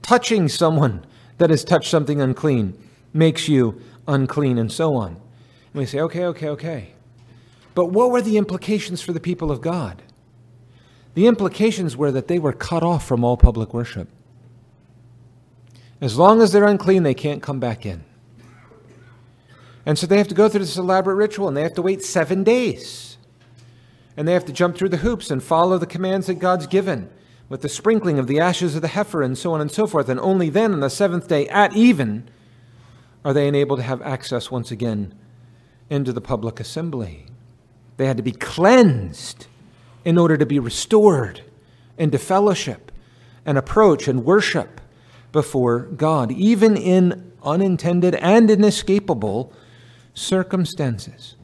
[0.03, 1.05] Touching someone
[1.39, 2.79] that has touched something unclean
[3.13, 5.09] makes you unclean, and so on.
[5.09, 6.89] And we say, okay, okay, okay.
[7.75, 10.03] But what were the implications for the people of God?
[11.15, 14.09] The implications were that they were cut off from all public worship.
[16.01, 18.05] As long as they're unclean, they can't come back in.
[19.87, 22.03] And so they have to go through this elaborate ritual, and they have to wait
[22.03, 23.17] seven days.
[24.17, 27.09] And they have to jump through the hoops and follow the commands that God's given
[27.53, 30.09] with the sprinkling of the ashes of the heifer and so on and so forth.
[30.09, 32.27] And only then, on the seventh day, at even,
[33.27, 35.15] are they enabled to have access once again
[35.91, 37.27] into the public assembly.
[37.99, 39.49] They had to be cleansed
[40.03, 41.43] in order to be restored
[41.99, 42.91] into fellowship
[43.45, 44.81] and approach and worship
[45.31, 49.53] before God, even in unintended and inescapable
[50.15, 51.37] circumstances.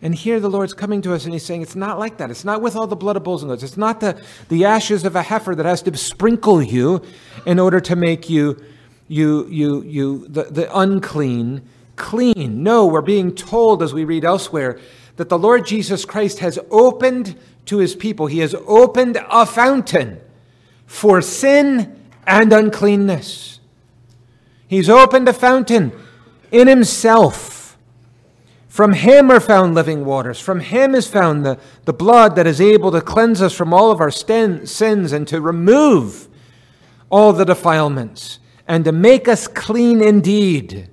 [0.00, 2.30] And here the Lord's coming to us and He's saying, It's not like that.
[2.30, 3.62] It's not with all the blood of bulls and goats.
[3.62, 7.02] It's not the, the ashes of a heifer that has to sprinkle you
[7.46, 8.62] in order to make you
[9.08, 11.62] you, you, you, the, the unclean
[11.96, 12.62] clean.
[12.62, 14.78] No, we're being told, as we read elsewhere,
[15.16, 17.36] that the Lord Jesus Christ has opened
[17.66, 20.20] to his people, he has opened a fountain
[20.86, 23.60] for sin and uncleanness.
[24.66, 25.92] He's opened a fountain
[26.50, 27.57] in himself
[28.68, 30.38] From him are found living waters.
[30.38, 33.90] From him is found the, the blood that is able to cleanse us from all
[33.90, 36.28] of our sins and to remove
[37.10, 40.90] all the defilements and to make us clean indeed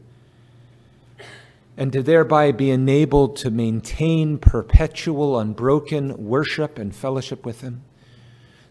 [1.78, 7.84] and to thereby be enabled to maintain perpetual, unbroken worship and fellowship with Him.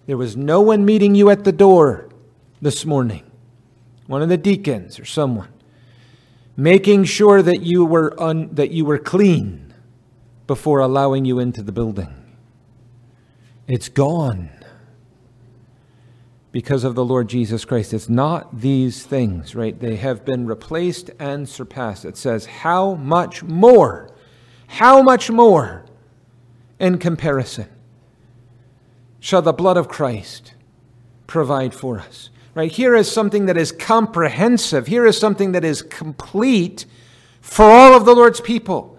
[0.07, 2.09] There was no one meeting you at the door
[2.63, 3.31] this morning,
[4.07, 5.49] one of the deacons or someone,
[6.57, 9.75] making sure that you were, un, that you were clean
[10.47, 12.15] before allowing you into the building.
[13.67, 14.51] It's gone
[16.53, 17.93] because of the Lord Jesus Christ.
[17.93, 19.79] It's not these things, right?
[19.79, 22.05] They have been replaced and surpassed.
[22.05, 24.11] It says, How much more?
[24.67, 25.85] How much more
[26.79, 27.69] in comparison
[29.19, 30.55] shall the blood of Christ
[31.27, 32.31] provide for us?
[32.55, 32.71] Right?
[32.71, 34.87] Here is something that is comprehensive.
[34.87, 36.87] Here is something that is complete
[37.41, 38.97] for all of the Lord's people.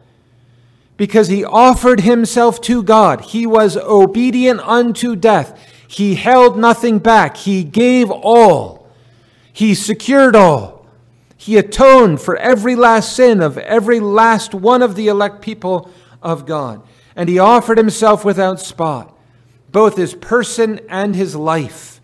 [0.98, 3.22] Because he offered himself to God.
[3.22, 5.58] He was obedient unto death.
[5.88, 7.38] He held nothing back.
[7.38, 8.88] He gave all.
[9.54, 10.86] He secured all.
[11.38, 15.90] He atoned for every last sin of every last one of the elect people
[16.22, 16.82] of God.
[17.16, 19.16] And he offered himself without spot.
[19.72, 21.95] Both his person and his life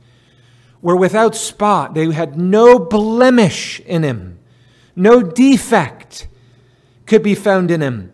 [0.82, 1.94] were without spot.
[1.94, 4.40] They had no blemish in him,
[4.96, 6.28] no defect
[7.06, 8.14] could be found in him,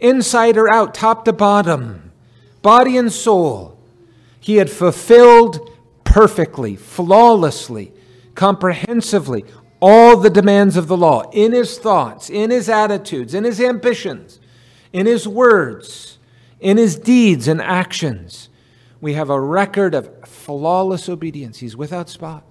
[0.00, 2.12] inside or out, top to bottom,
[2.62, 3.78] body and soul.
[4.40, 5.70] He had fulfilled
[6.04, 7.92] perfectly, flawlessly,
[8.34, 9.44] comprehensively
[9.80, 14.40] all the demands of the law in his thoughts, in his attitudes, in his ambitions,
[14.92, 16.18] in his words,
[16.60, 18.48] in his deeds and actions.
[19.00, 21.58] We have a record of flawless obedience.
[21.58, 22.44] He's without spot.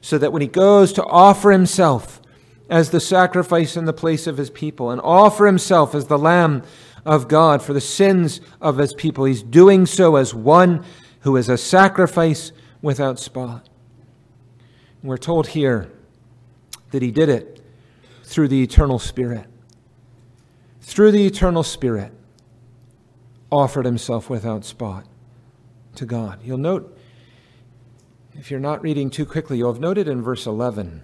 [0.00, 2.20] So that when he goes to offer himself
[2.68, 6.62] as the sacrifice in the place of his people and offer himself as the Lamb
[7.04, 10.84] of God for the sins of his people, he's doing so as one
[11.20, 13.68] who is a sacrifice without spot.
[15.00, 15.90] And we're told here
[16.90, 17.60] that he did it
[18.24, 19.46] through the eternal Spirit.
[20.80, 22.12] Through the eternal Spirit,
[23.52, 25.04] offered himself without spot
[25.94, 26.40] to God.
[26.42, 26.98] You'll note,
[28.34, 31.02] if you're not reading too quickly, you'll have noted in verse 11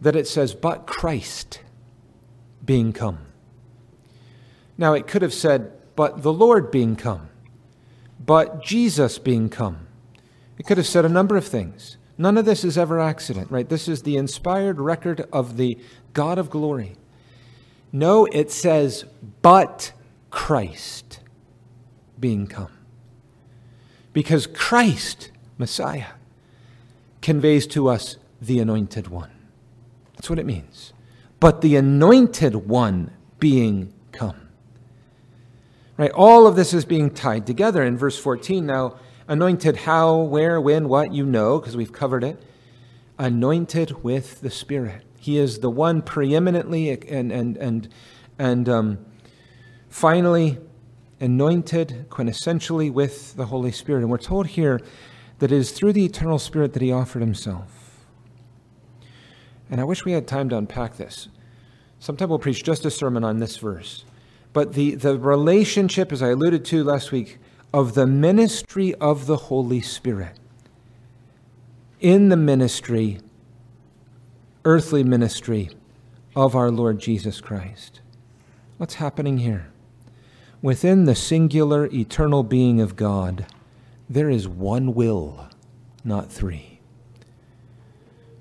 [0.00, 1.60] that it says, But Christ
[2.64, 3.18] being come.
[4.76, 7.28] Now, it could have said, But the Lord being come
[8.28, 9.86] but Jesus being come.
[10.58, 11.96] It could have said a number of things.
[12.18, 13.68] None of this is ever accident, right?
[13.68, 15.78] This is the inspired record of the
[16.12, 16.96] God of glory.
[17.92, 19.04] No, it says,
[19.40, 19.92] but
[20.30, 21.20] Christ
[22.20, 22.77] being come.
[24.18, 26.14] Because Christ, Messiah,
[27.22, 29.30] conveys to us the anointed one.
[30.16, 30.92] That's what it means.
[31.38, 34.48] But the anointed one being come.
[35.96, 36.10] Right?
[36.10, 38.66] All of this is being tied together in verse 14.
[38.66, 38.96] Now,
[39.28, 42.42] anointed how, where, when, what, you know, because we've covered it.
[43.20, 45.04] Anointed with the Spirit.
[45.20, 47.88] He is the one preeminently and, and, and,
[48.36, 48.98] and um,
[49.88, 50.58] finally
[51.20, 54.00] anointed quintessentially with the Holy Spirit.
[54.00, 54.80] And we're told here
[55.38, 58.04] that it is through the eternal Spirit that he offered himself.
[59.70, 61.28] And I wish we had time to unpack this.
[61.98, 64.04] Sometime we'll preach just a sermon on this verse.
[64.52, 67.38] But the, the relationship, as I alluded to last week,
[67.72, 70.38] of the ministry of the Holy Spirit
[72.00, 73.18] in the ministry,
[74.64, 75.70] earthly ministry
[76.36, 78.00] of our Lord Jesus Christ.
[78.78, 79.70] What's happening here?
[80.60, 83.46] Within the singular eternal being of God,
[84.10, 85.48] there is one will,
[86.02, 86.80] not three.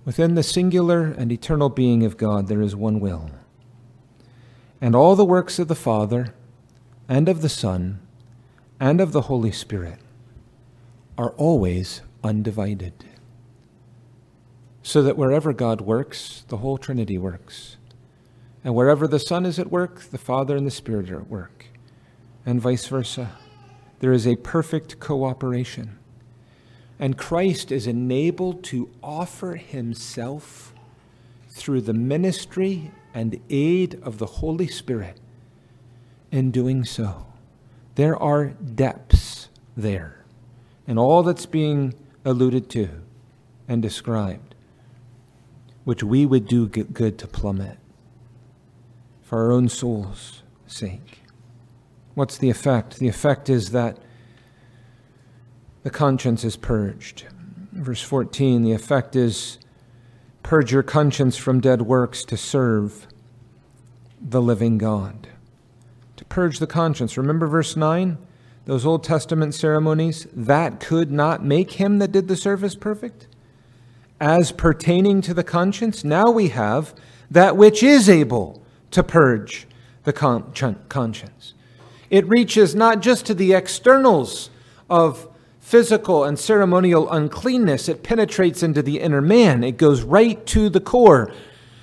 [0.03, 3.30] Within the singular and eternal being of God, there is one will.
[4.82, 6.34] And all the works of the Father,
[7.07, 7.99] and of the Son,
[8.80, 9.99] and of the Holy Spirit
[11.18, 12.93] are always undivided.
[14.82, 17.78] So that wherever God works, the whole Trinity works.
[18.63, 21.57] And wherever the Son is at work, the Father and the Spirit are at work.
[22.48, 23.32] And vice versa.
[24.00, 26.00] There is a perfect cooperation.
[26.98, 30.74] And Christ is enabled to offer himself
[31.50, 35.20] through the ministry and aid of the Holy Spirit
[36.32, 37.26] in doing so.
[37.95, 40.24] There are depths there,
[40.88, 42.89] and all that's being alluded to
[43.68, 44.56] and described,
[45.84, 47.78] which we would do good to plummet
[49.22, 51.24] for our own soul's sake.
[52.18, 52.97] What's the effect?
[52.97, 53.99] The effect is that
[55.84, 57.26] the conscience is purged.
[57.72, 59.59] Verse 14, the effect is
[60.41, 63.05] Purge your conscience from dead works to serve
[64.20, 65.28] the living God.
[66.15, 67.18] To purge the conscience.
[67.18, 68.18] Remember verse 9?
[68.65, 73.28] Those Old Testament ceremonies, that could not make him that did the service perfect?
[74.20, 76.95] As pertaining to the conscience, now we have
[77.30, 79.68] that which is able to purge
[80.03, 80.51] the con-
[80.89, 81.53] conscience.
[82.10, 84.49] It reaches not just to the externals
[84.89, 85.28] of
[85.60, 89.64] physical and ceremonial uncleanness, it penetrates into the inner man.
[89.64, 91.32] It goes right to the core,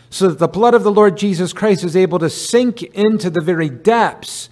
[0.09, 3.43] so that the blood of the Lord Jesus Christ is able to sink into the
[3.43, 4.49] very depths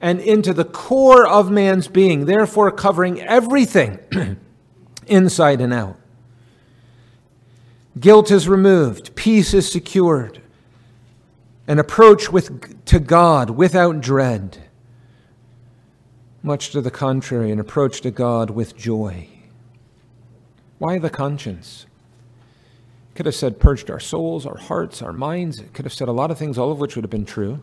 [0.00, 3.98] and into the core of man's being, therefore covering everything
[5.06, 5.96] inside and out.
[7.98, 10.42] Guilt is removed, peace is secured,
[11.66, 14.63] an approach with, to God without dread.
[16.44, 19.26] Much to the contrary, an approach to God with joy.
[20.76, 21.86] Why the conscience?
[23.10, 25.58] It could have said purged our souls, our hearts, our minds.
[25.58, 27.62] It could have said a lot of things, all of which would have been true.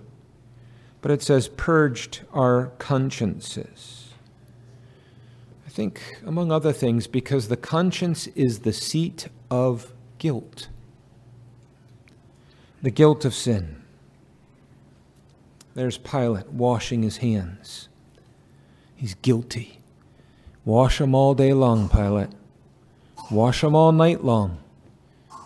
[1.00, 4.14] But it says purged our consciences.
[5.68, 10.70] I think, among other things, because the conscience is the seat of guilt,
[12.82, 13.84] the guilt of sin.
[15.76, 17.90] There's Pilate washing his hands.
[19.02, 19.80] He's guilty.
[20.64, 22.30] Wash him all day long, Pilate.
[23.32, 24.60] Wash him all night long.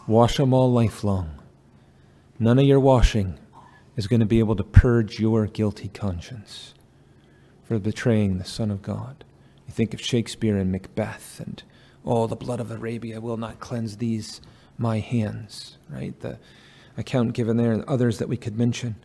[0.08, 1.40] Wash him all life long.
[2.38, 3.40] None of your washing
[3.96, 6.74] is going to be able to purge your guilty conscience
[7.64, 9.24] for betraying the Son of God.
[9.66, 11.64] You think of Shakespeare and Macbeth and
[12.04, 14.42] all oh, the blood of Arabia will not cleanse these
[14.78, 16.20] my hands, right?
[16.20, 16.40] The
[16.98, 18.98] account given there and others that we could mention.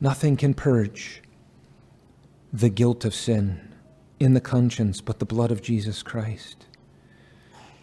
[0.00, 1.20] Nothing can purge
[2.52, 3.60] the guilt of sin
[4.18, 6.66] in the conscience but the blood of Jesus Christ.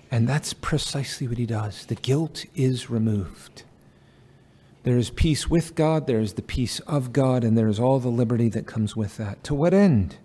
[0.10, 1.86] And that's precisely what he does.
[1.86, 3.64] The guilt is removed.
[4.84, 8.00] There is peace with God, there is the peace of God, and there is all
[8.00, 9.44] the liberty that comes with that.
[9.46, 10.16] To what end?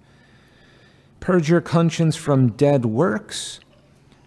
[1.19, 3.59] Purge your conscience from dead works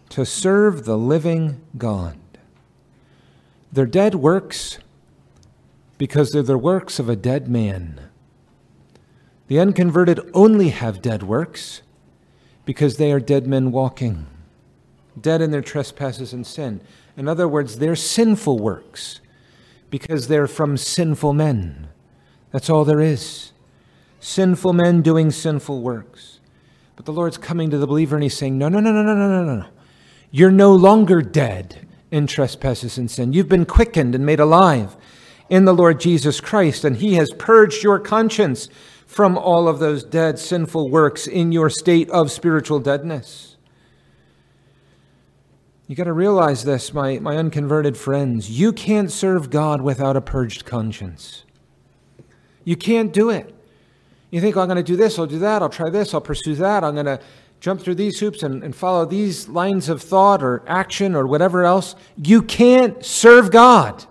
[0.10, 2.18] to serve the living God.
[3.72, 4.80] They're dead works
[5.98, 8.05] because they're the works of a dead man.
[9.48, 11.82] The unconverted only have dead works
[12.66, 14.26] because they are dead men walking,
[15.20, 16.82] dead in their trespasses and sin.
[17.16, 19.22] In other words, they're sinful works
[19.90, 21.90] because they're from sinful men.
[22.52, 23.52] That's all there is.
[24.20, 26.40] Sinful men doing sinful works.
[26.96, 29.16] But the Lord's coming to the believer and he's saying, No, no, no, no, no,
[29.16, 29.66] no, no, no.
[30.32, 33.34] You're no longer dead in trespasses and sin.
[33.34, 34.96] You've been quickened and made alive
[35.50, 38.70] in the Lord Jesus Christ, and he has purged your conscience
[39.06, 43.56] from all of those dead, sinful works in your state of spiritual deadness.
[45.88, 48.50] You got to realize this, my, my unconverted friends.
[48.50, 51.44] You can't serve God without a purged conscience.
[52.64, 53.54] You can't do it.
[54.32, 56.22] You think, oh, I'm going to do this, I'll do that, I'll try this, I'll
[56.22, 57.20] pursue that, I'm going to
[57.60, 61.64] jump through these hoops and, and follow these lines of thought or action or whatever
[61.64, 61.96] else.
[62.18, 64.06] You can't serve God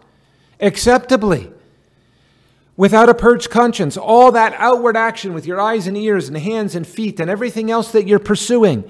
[0.60, 1.52] acceptably
[2.76, 6.74] without a purged conscience, all that outward action with your eyes and ears and hands
[6.74, 8.84] and feet and everything else that you're pursuing,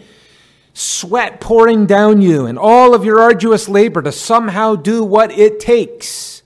[0.72, 5.61] sweat pouring down you, and all of your arduous labor to somehow do what it
[5.61, 6.43] takes,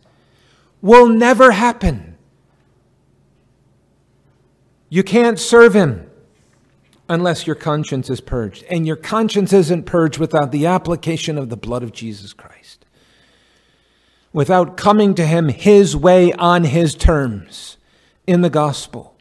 [0.83, 2.17] will never happen.
[4.89, 6.11] You can't serve Him
[7.09, 8.65] unless your conscience is purged.
[8.65, 12.85] And your conscience isn't purged without the application of the blood of Jesus Christ
[14.33, 17.77] without coming to him his way on his terms
[18.27, 19.17] in the gospel,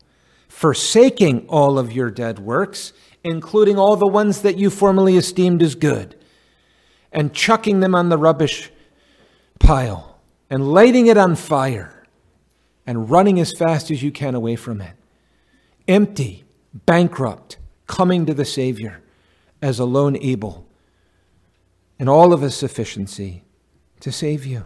[0.48, 2.94] forsaking all of your dead works,
[3.24, 6.16] including all the ones that you formerly esteemed as good,
[7.12, 8.70] and chucking them on the rubbish
[9.60, 12.06] pile and lighting it on fire
[12.86, 14.94] and running as fast as you can away from it.
[15.88, 16.44] Empty,
[16.86, 19.02] bankrupt, coming to the Savior
[19.62, 20.68] as alone able
[22.00, 23.44] in all of his sufficiency
[24.00, 24.64] to save you.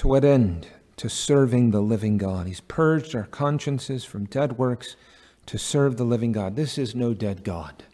[0.00, 0.68] To what end?
[0.96, 2.46] To serving the living God.
[2.46, 4.96] He's purged our consciences from dead works
[5.44, 6.56] to serve the living God.
[6.56, 7.84] This is no dead God.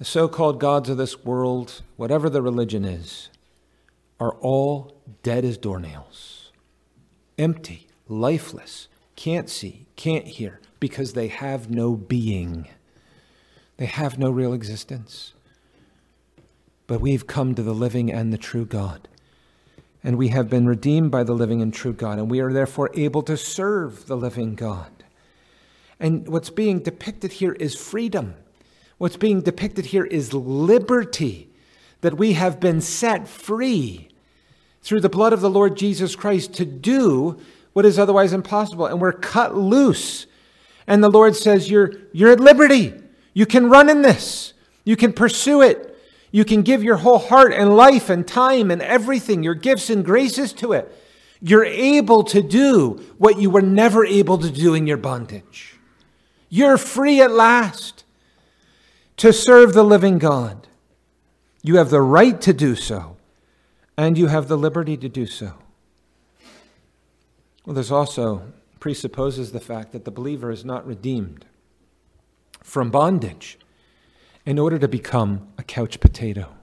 [0.00, 3.30] The so called gods of this world, whatever the religion is,
[4.18, 6.50] are all dead as doornails,
[7.38, 12.66] empty, lifeless, can't see, can't hear, because they have no being.
[13.76, 15.32] They have no real existence.
[16.88, 19.06] But we've come to the living and the true God
[20.06, 22.90] and we have been redeemed by the living and true God, and we are therefore
[22.94, 25.02] able to serve the living God.
[25.98, 28.36] And what's being depicted here is freedom.
[28.98, 31.50] What's being depicted here is liberty,
[32.02, 34.08] that we have been set free.
[34.80, 37.40] through the blood of the Lord Jesus Christ to do
[37.72, 38.86] what is otherwise impossible.
[38.86, 40.28] And we're cut loose.
[40.86, 42.94] And the Lord says, You're, you're at liberty.
[43.34, 44.52] You can run in this,
[44.84, 45.95] you can pursue it.
[46.30, 50.04] You can give your whole heart and life and time and everything, your gifts and
[50.04, 50.92] graces to it.
[51.40, 55.78] You're able to do what you were never able to do in your bondage.
[56.48, 58.04] You're free at last
[59.18, 60.66] to serve the living God.
[61.62, 63.16] You have the right to do so,
[63.96, 65.54] and you have the liberty to do so.
[67.64, 71.44] Well, this also presupposes the fact that the believer is not redeemed
[72.62, 73.58] from bondage
[74.46, 76.54] in order to become a couch potato.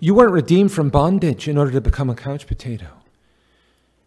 [0.00, 2.86] You weren't redeemed from bondage in order to become a couch potato.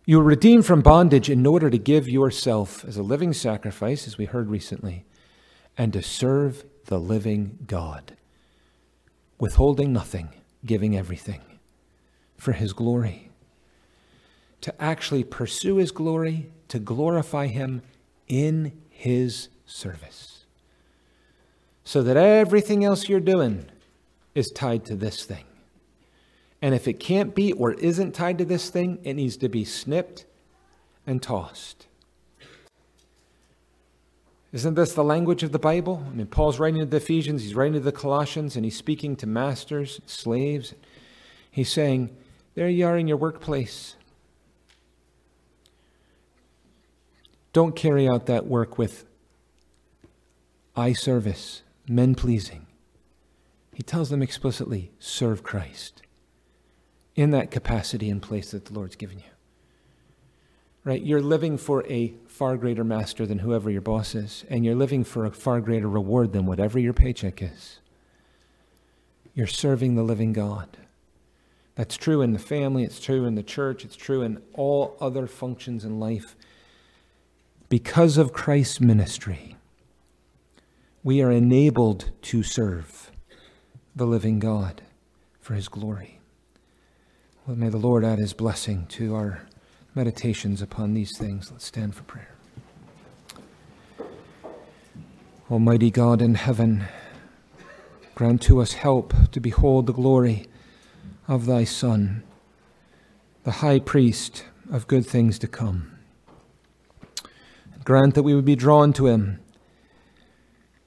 [0.06, 4.18] You were redeemed from bondage in order to give yourself as a living sacrifice, as
[4.18, 5.06] we heard recently,
[5.78, 8.18] and to serve the living God,
[9.40, 10.30] withholding nothing,
[10.66, 11.42] giving everything
[12.38, 13.30] for His glory.
[14.62, 17.84] To actually pursue His glory, to glorify Him
[18.28, 20.33] in His service.
[21.84, 23.66] So that everything else you're doing
[24.36, 25.46] is tied to this thing.
[26.62, 29.66] And if it can't be or isn't tied to this thing, it needs to be
[29.66, 30.26] snipped
[31.06, 31.88] and tossed.
[34.54, 36.06] Isn't this the language of the Bible?
[36.08, 39.16] I mean, Paul's writing to the Ephesians, he's writing to the Colossians, and he's speaking
[39.18, 40.76] to masters, slaves.
[41.50, 42.16] He's saying,
[42.54, 43.96] There you are in your workplace.
[47.52, 49.06] Don't carry out that work with
[50.76, 52.68] eye service, men pleasing.
[53.74, 56.02] He tells them explicitly serve Christ
[57.16, 59.26] in that capacity and place that the Lord's given you.
[60.84, 61.02] Right?
[61.02, 65.04] You're living for a far greater master than whoever your boss is, and you're living
[65.04, 67.80] for a far greater reward than whatever your paycheck is.
[69.34, 70.78] You're serving the living God.
[71.76, 75.26] That's true in the family, it's true in the church, it's true in all other
[75.26, 76.36] functions in life.
[77.70, 79.56] Because of Christ's ministry,
[81.04, 83.12] we are enabled to serve
[83.96, 84.82] the living God
[85.42, 86.20] for his glory.
[87.46, 89.42] Well, may the Lord add his blessing to our
[89.94, 91.52] meditations upon these things.
[91.52, 92.30] Let's stand for prayer.
[95.52, 96.86] Almighty God in heaven,
[98.16, 100.48] grant to us help to behold the glory
[101.28, 102.24] of thy Son,
[103.44, 105.92] the high priest of good things to come.
[107.84, 109.43] Grant that we would be drawn to him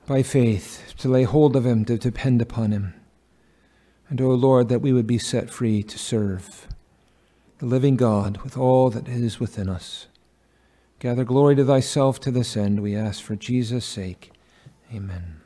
[0.07, 2.95] by faith, to lay hold of him, to depend upon him.
[4.09, 6.69] And, O Lord, that we would be set free to serve
[7.59, 10.09] the living God with all that is within us.
[10.99, 14.33] Gather glory to thyself to this end, we ask for Jesus' sake.
[14.95, 15.41] Amen.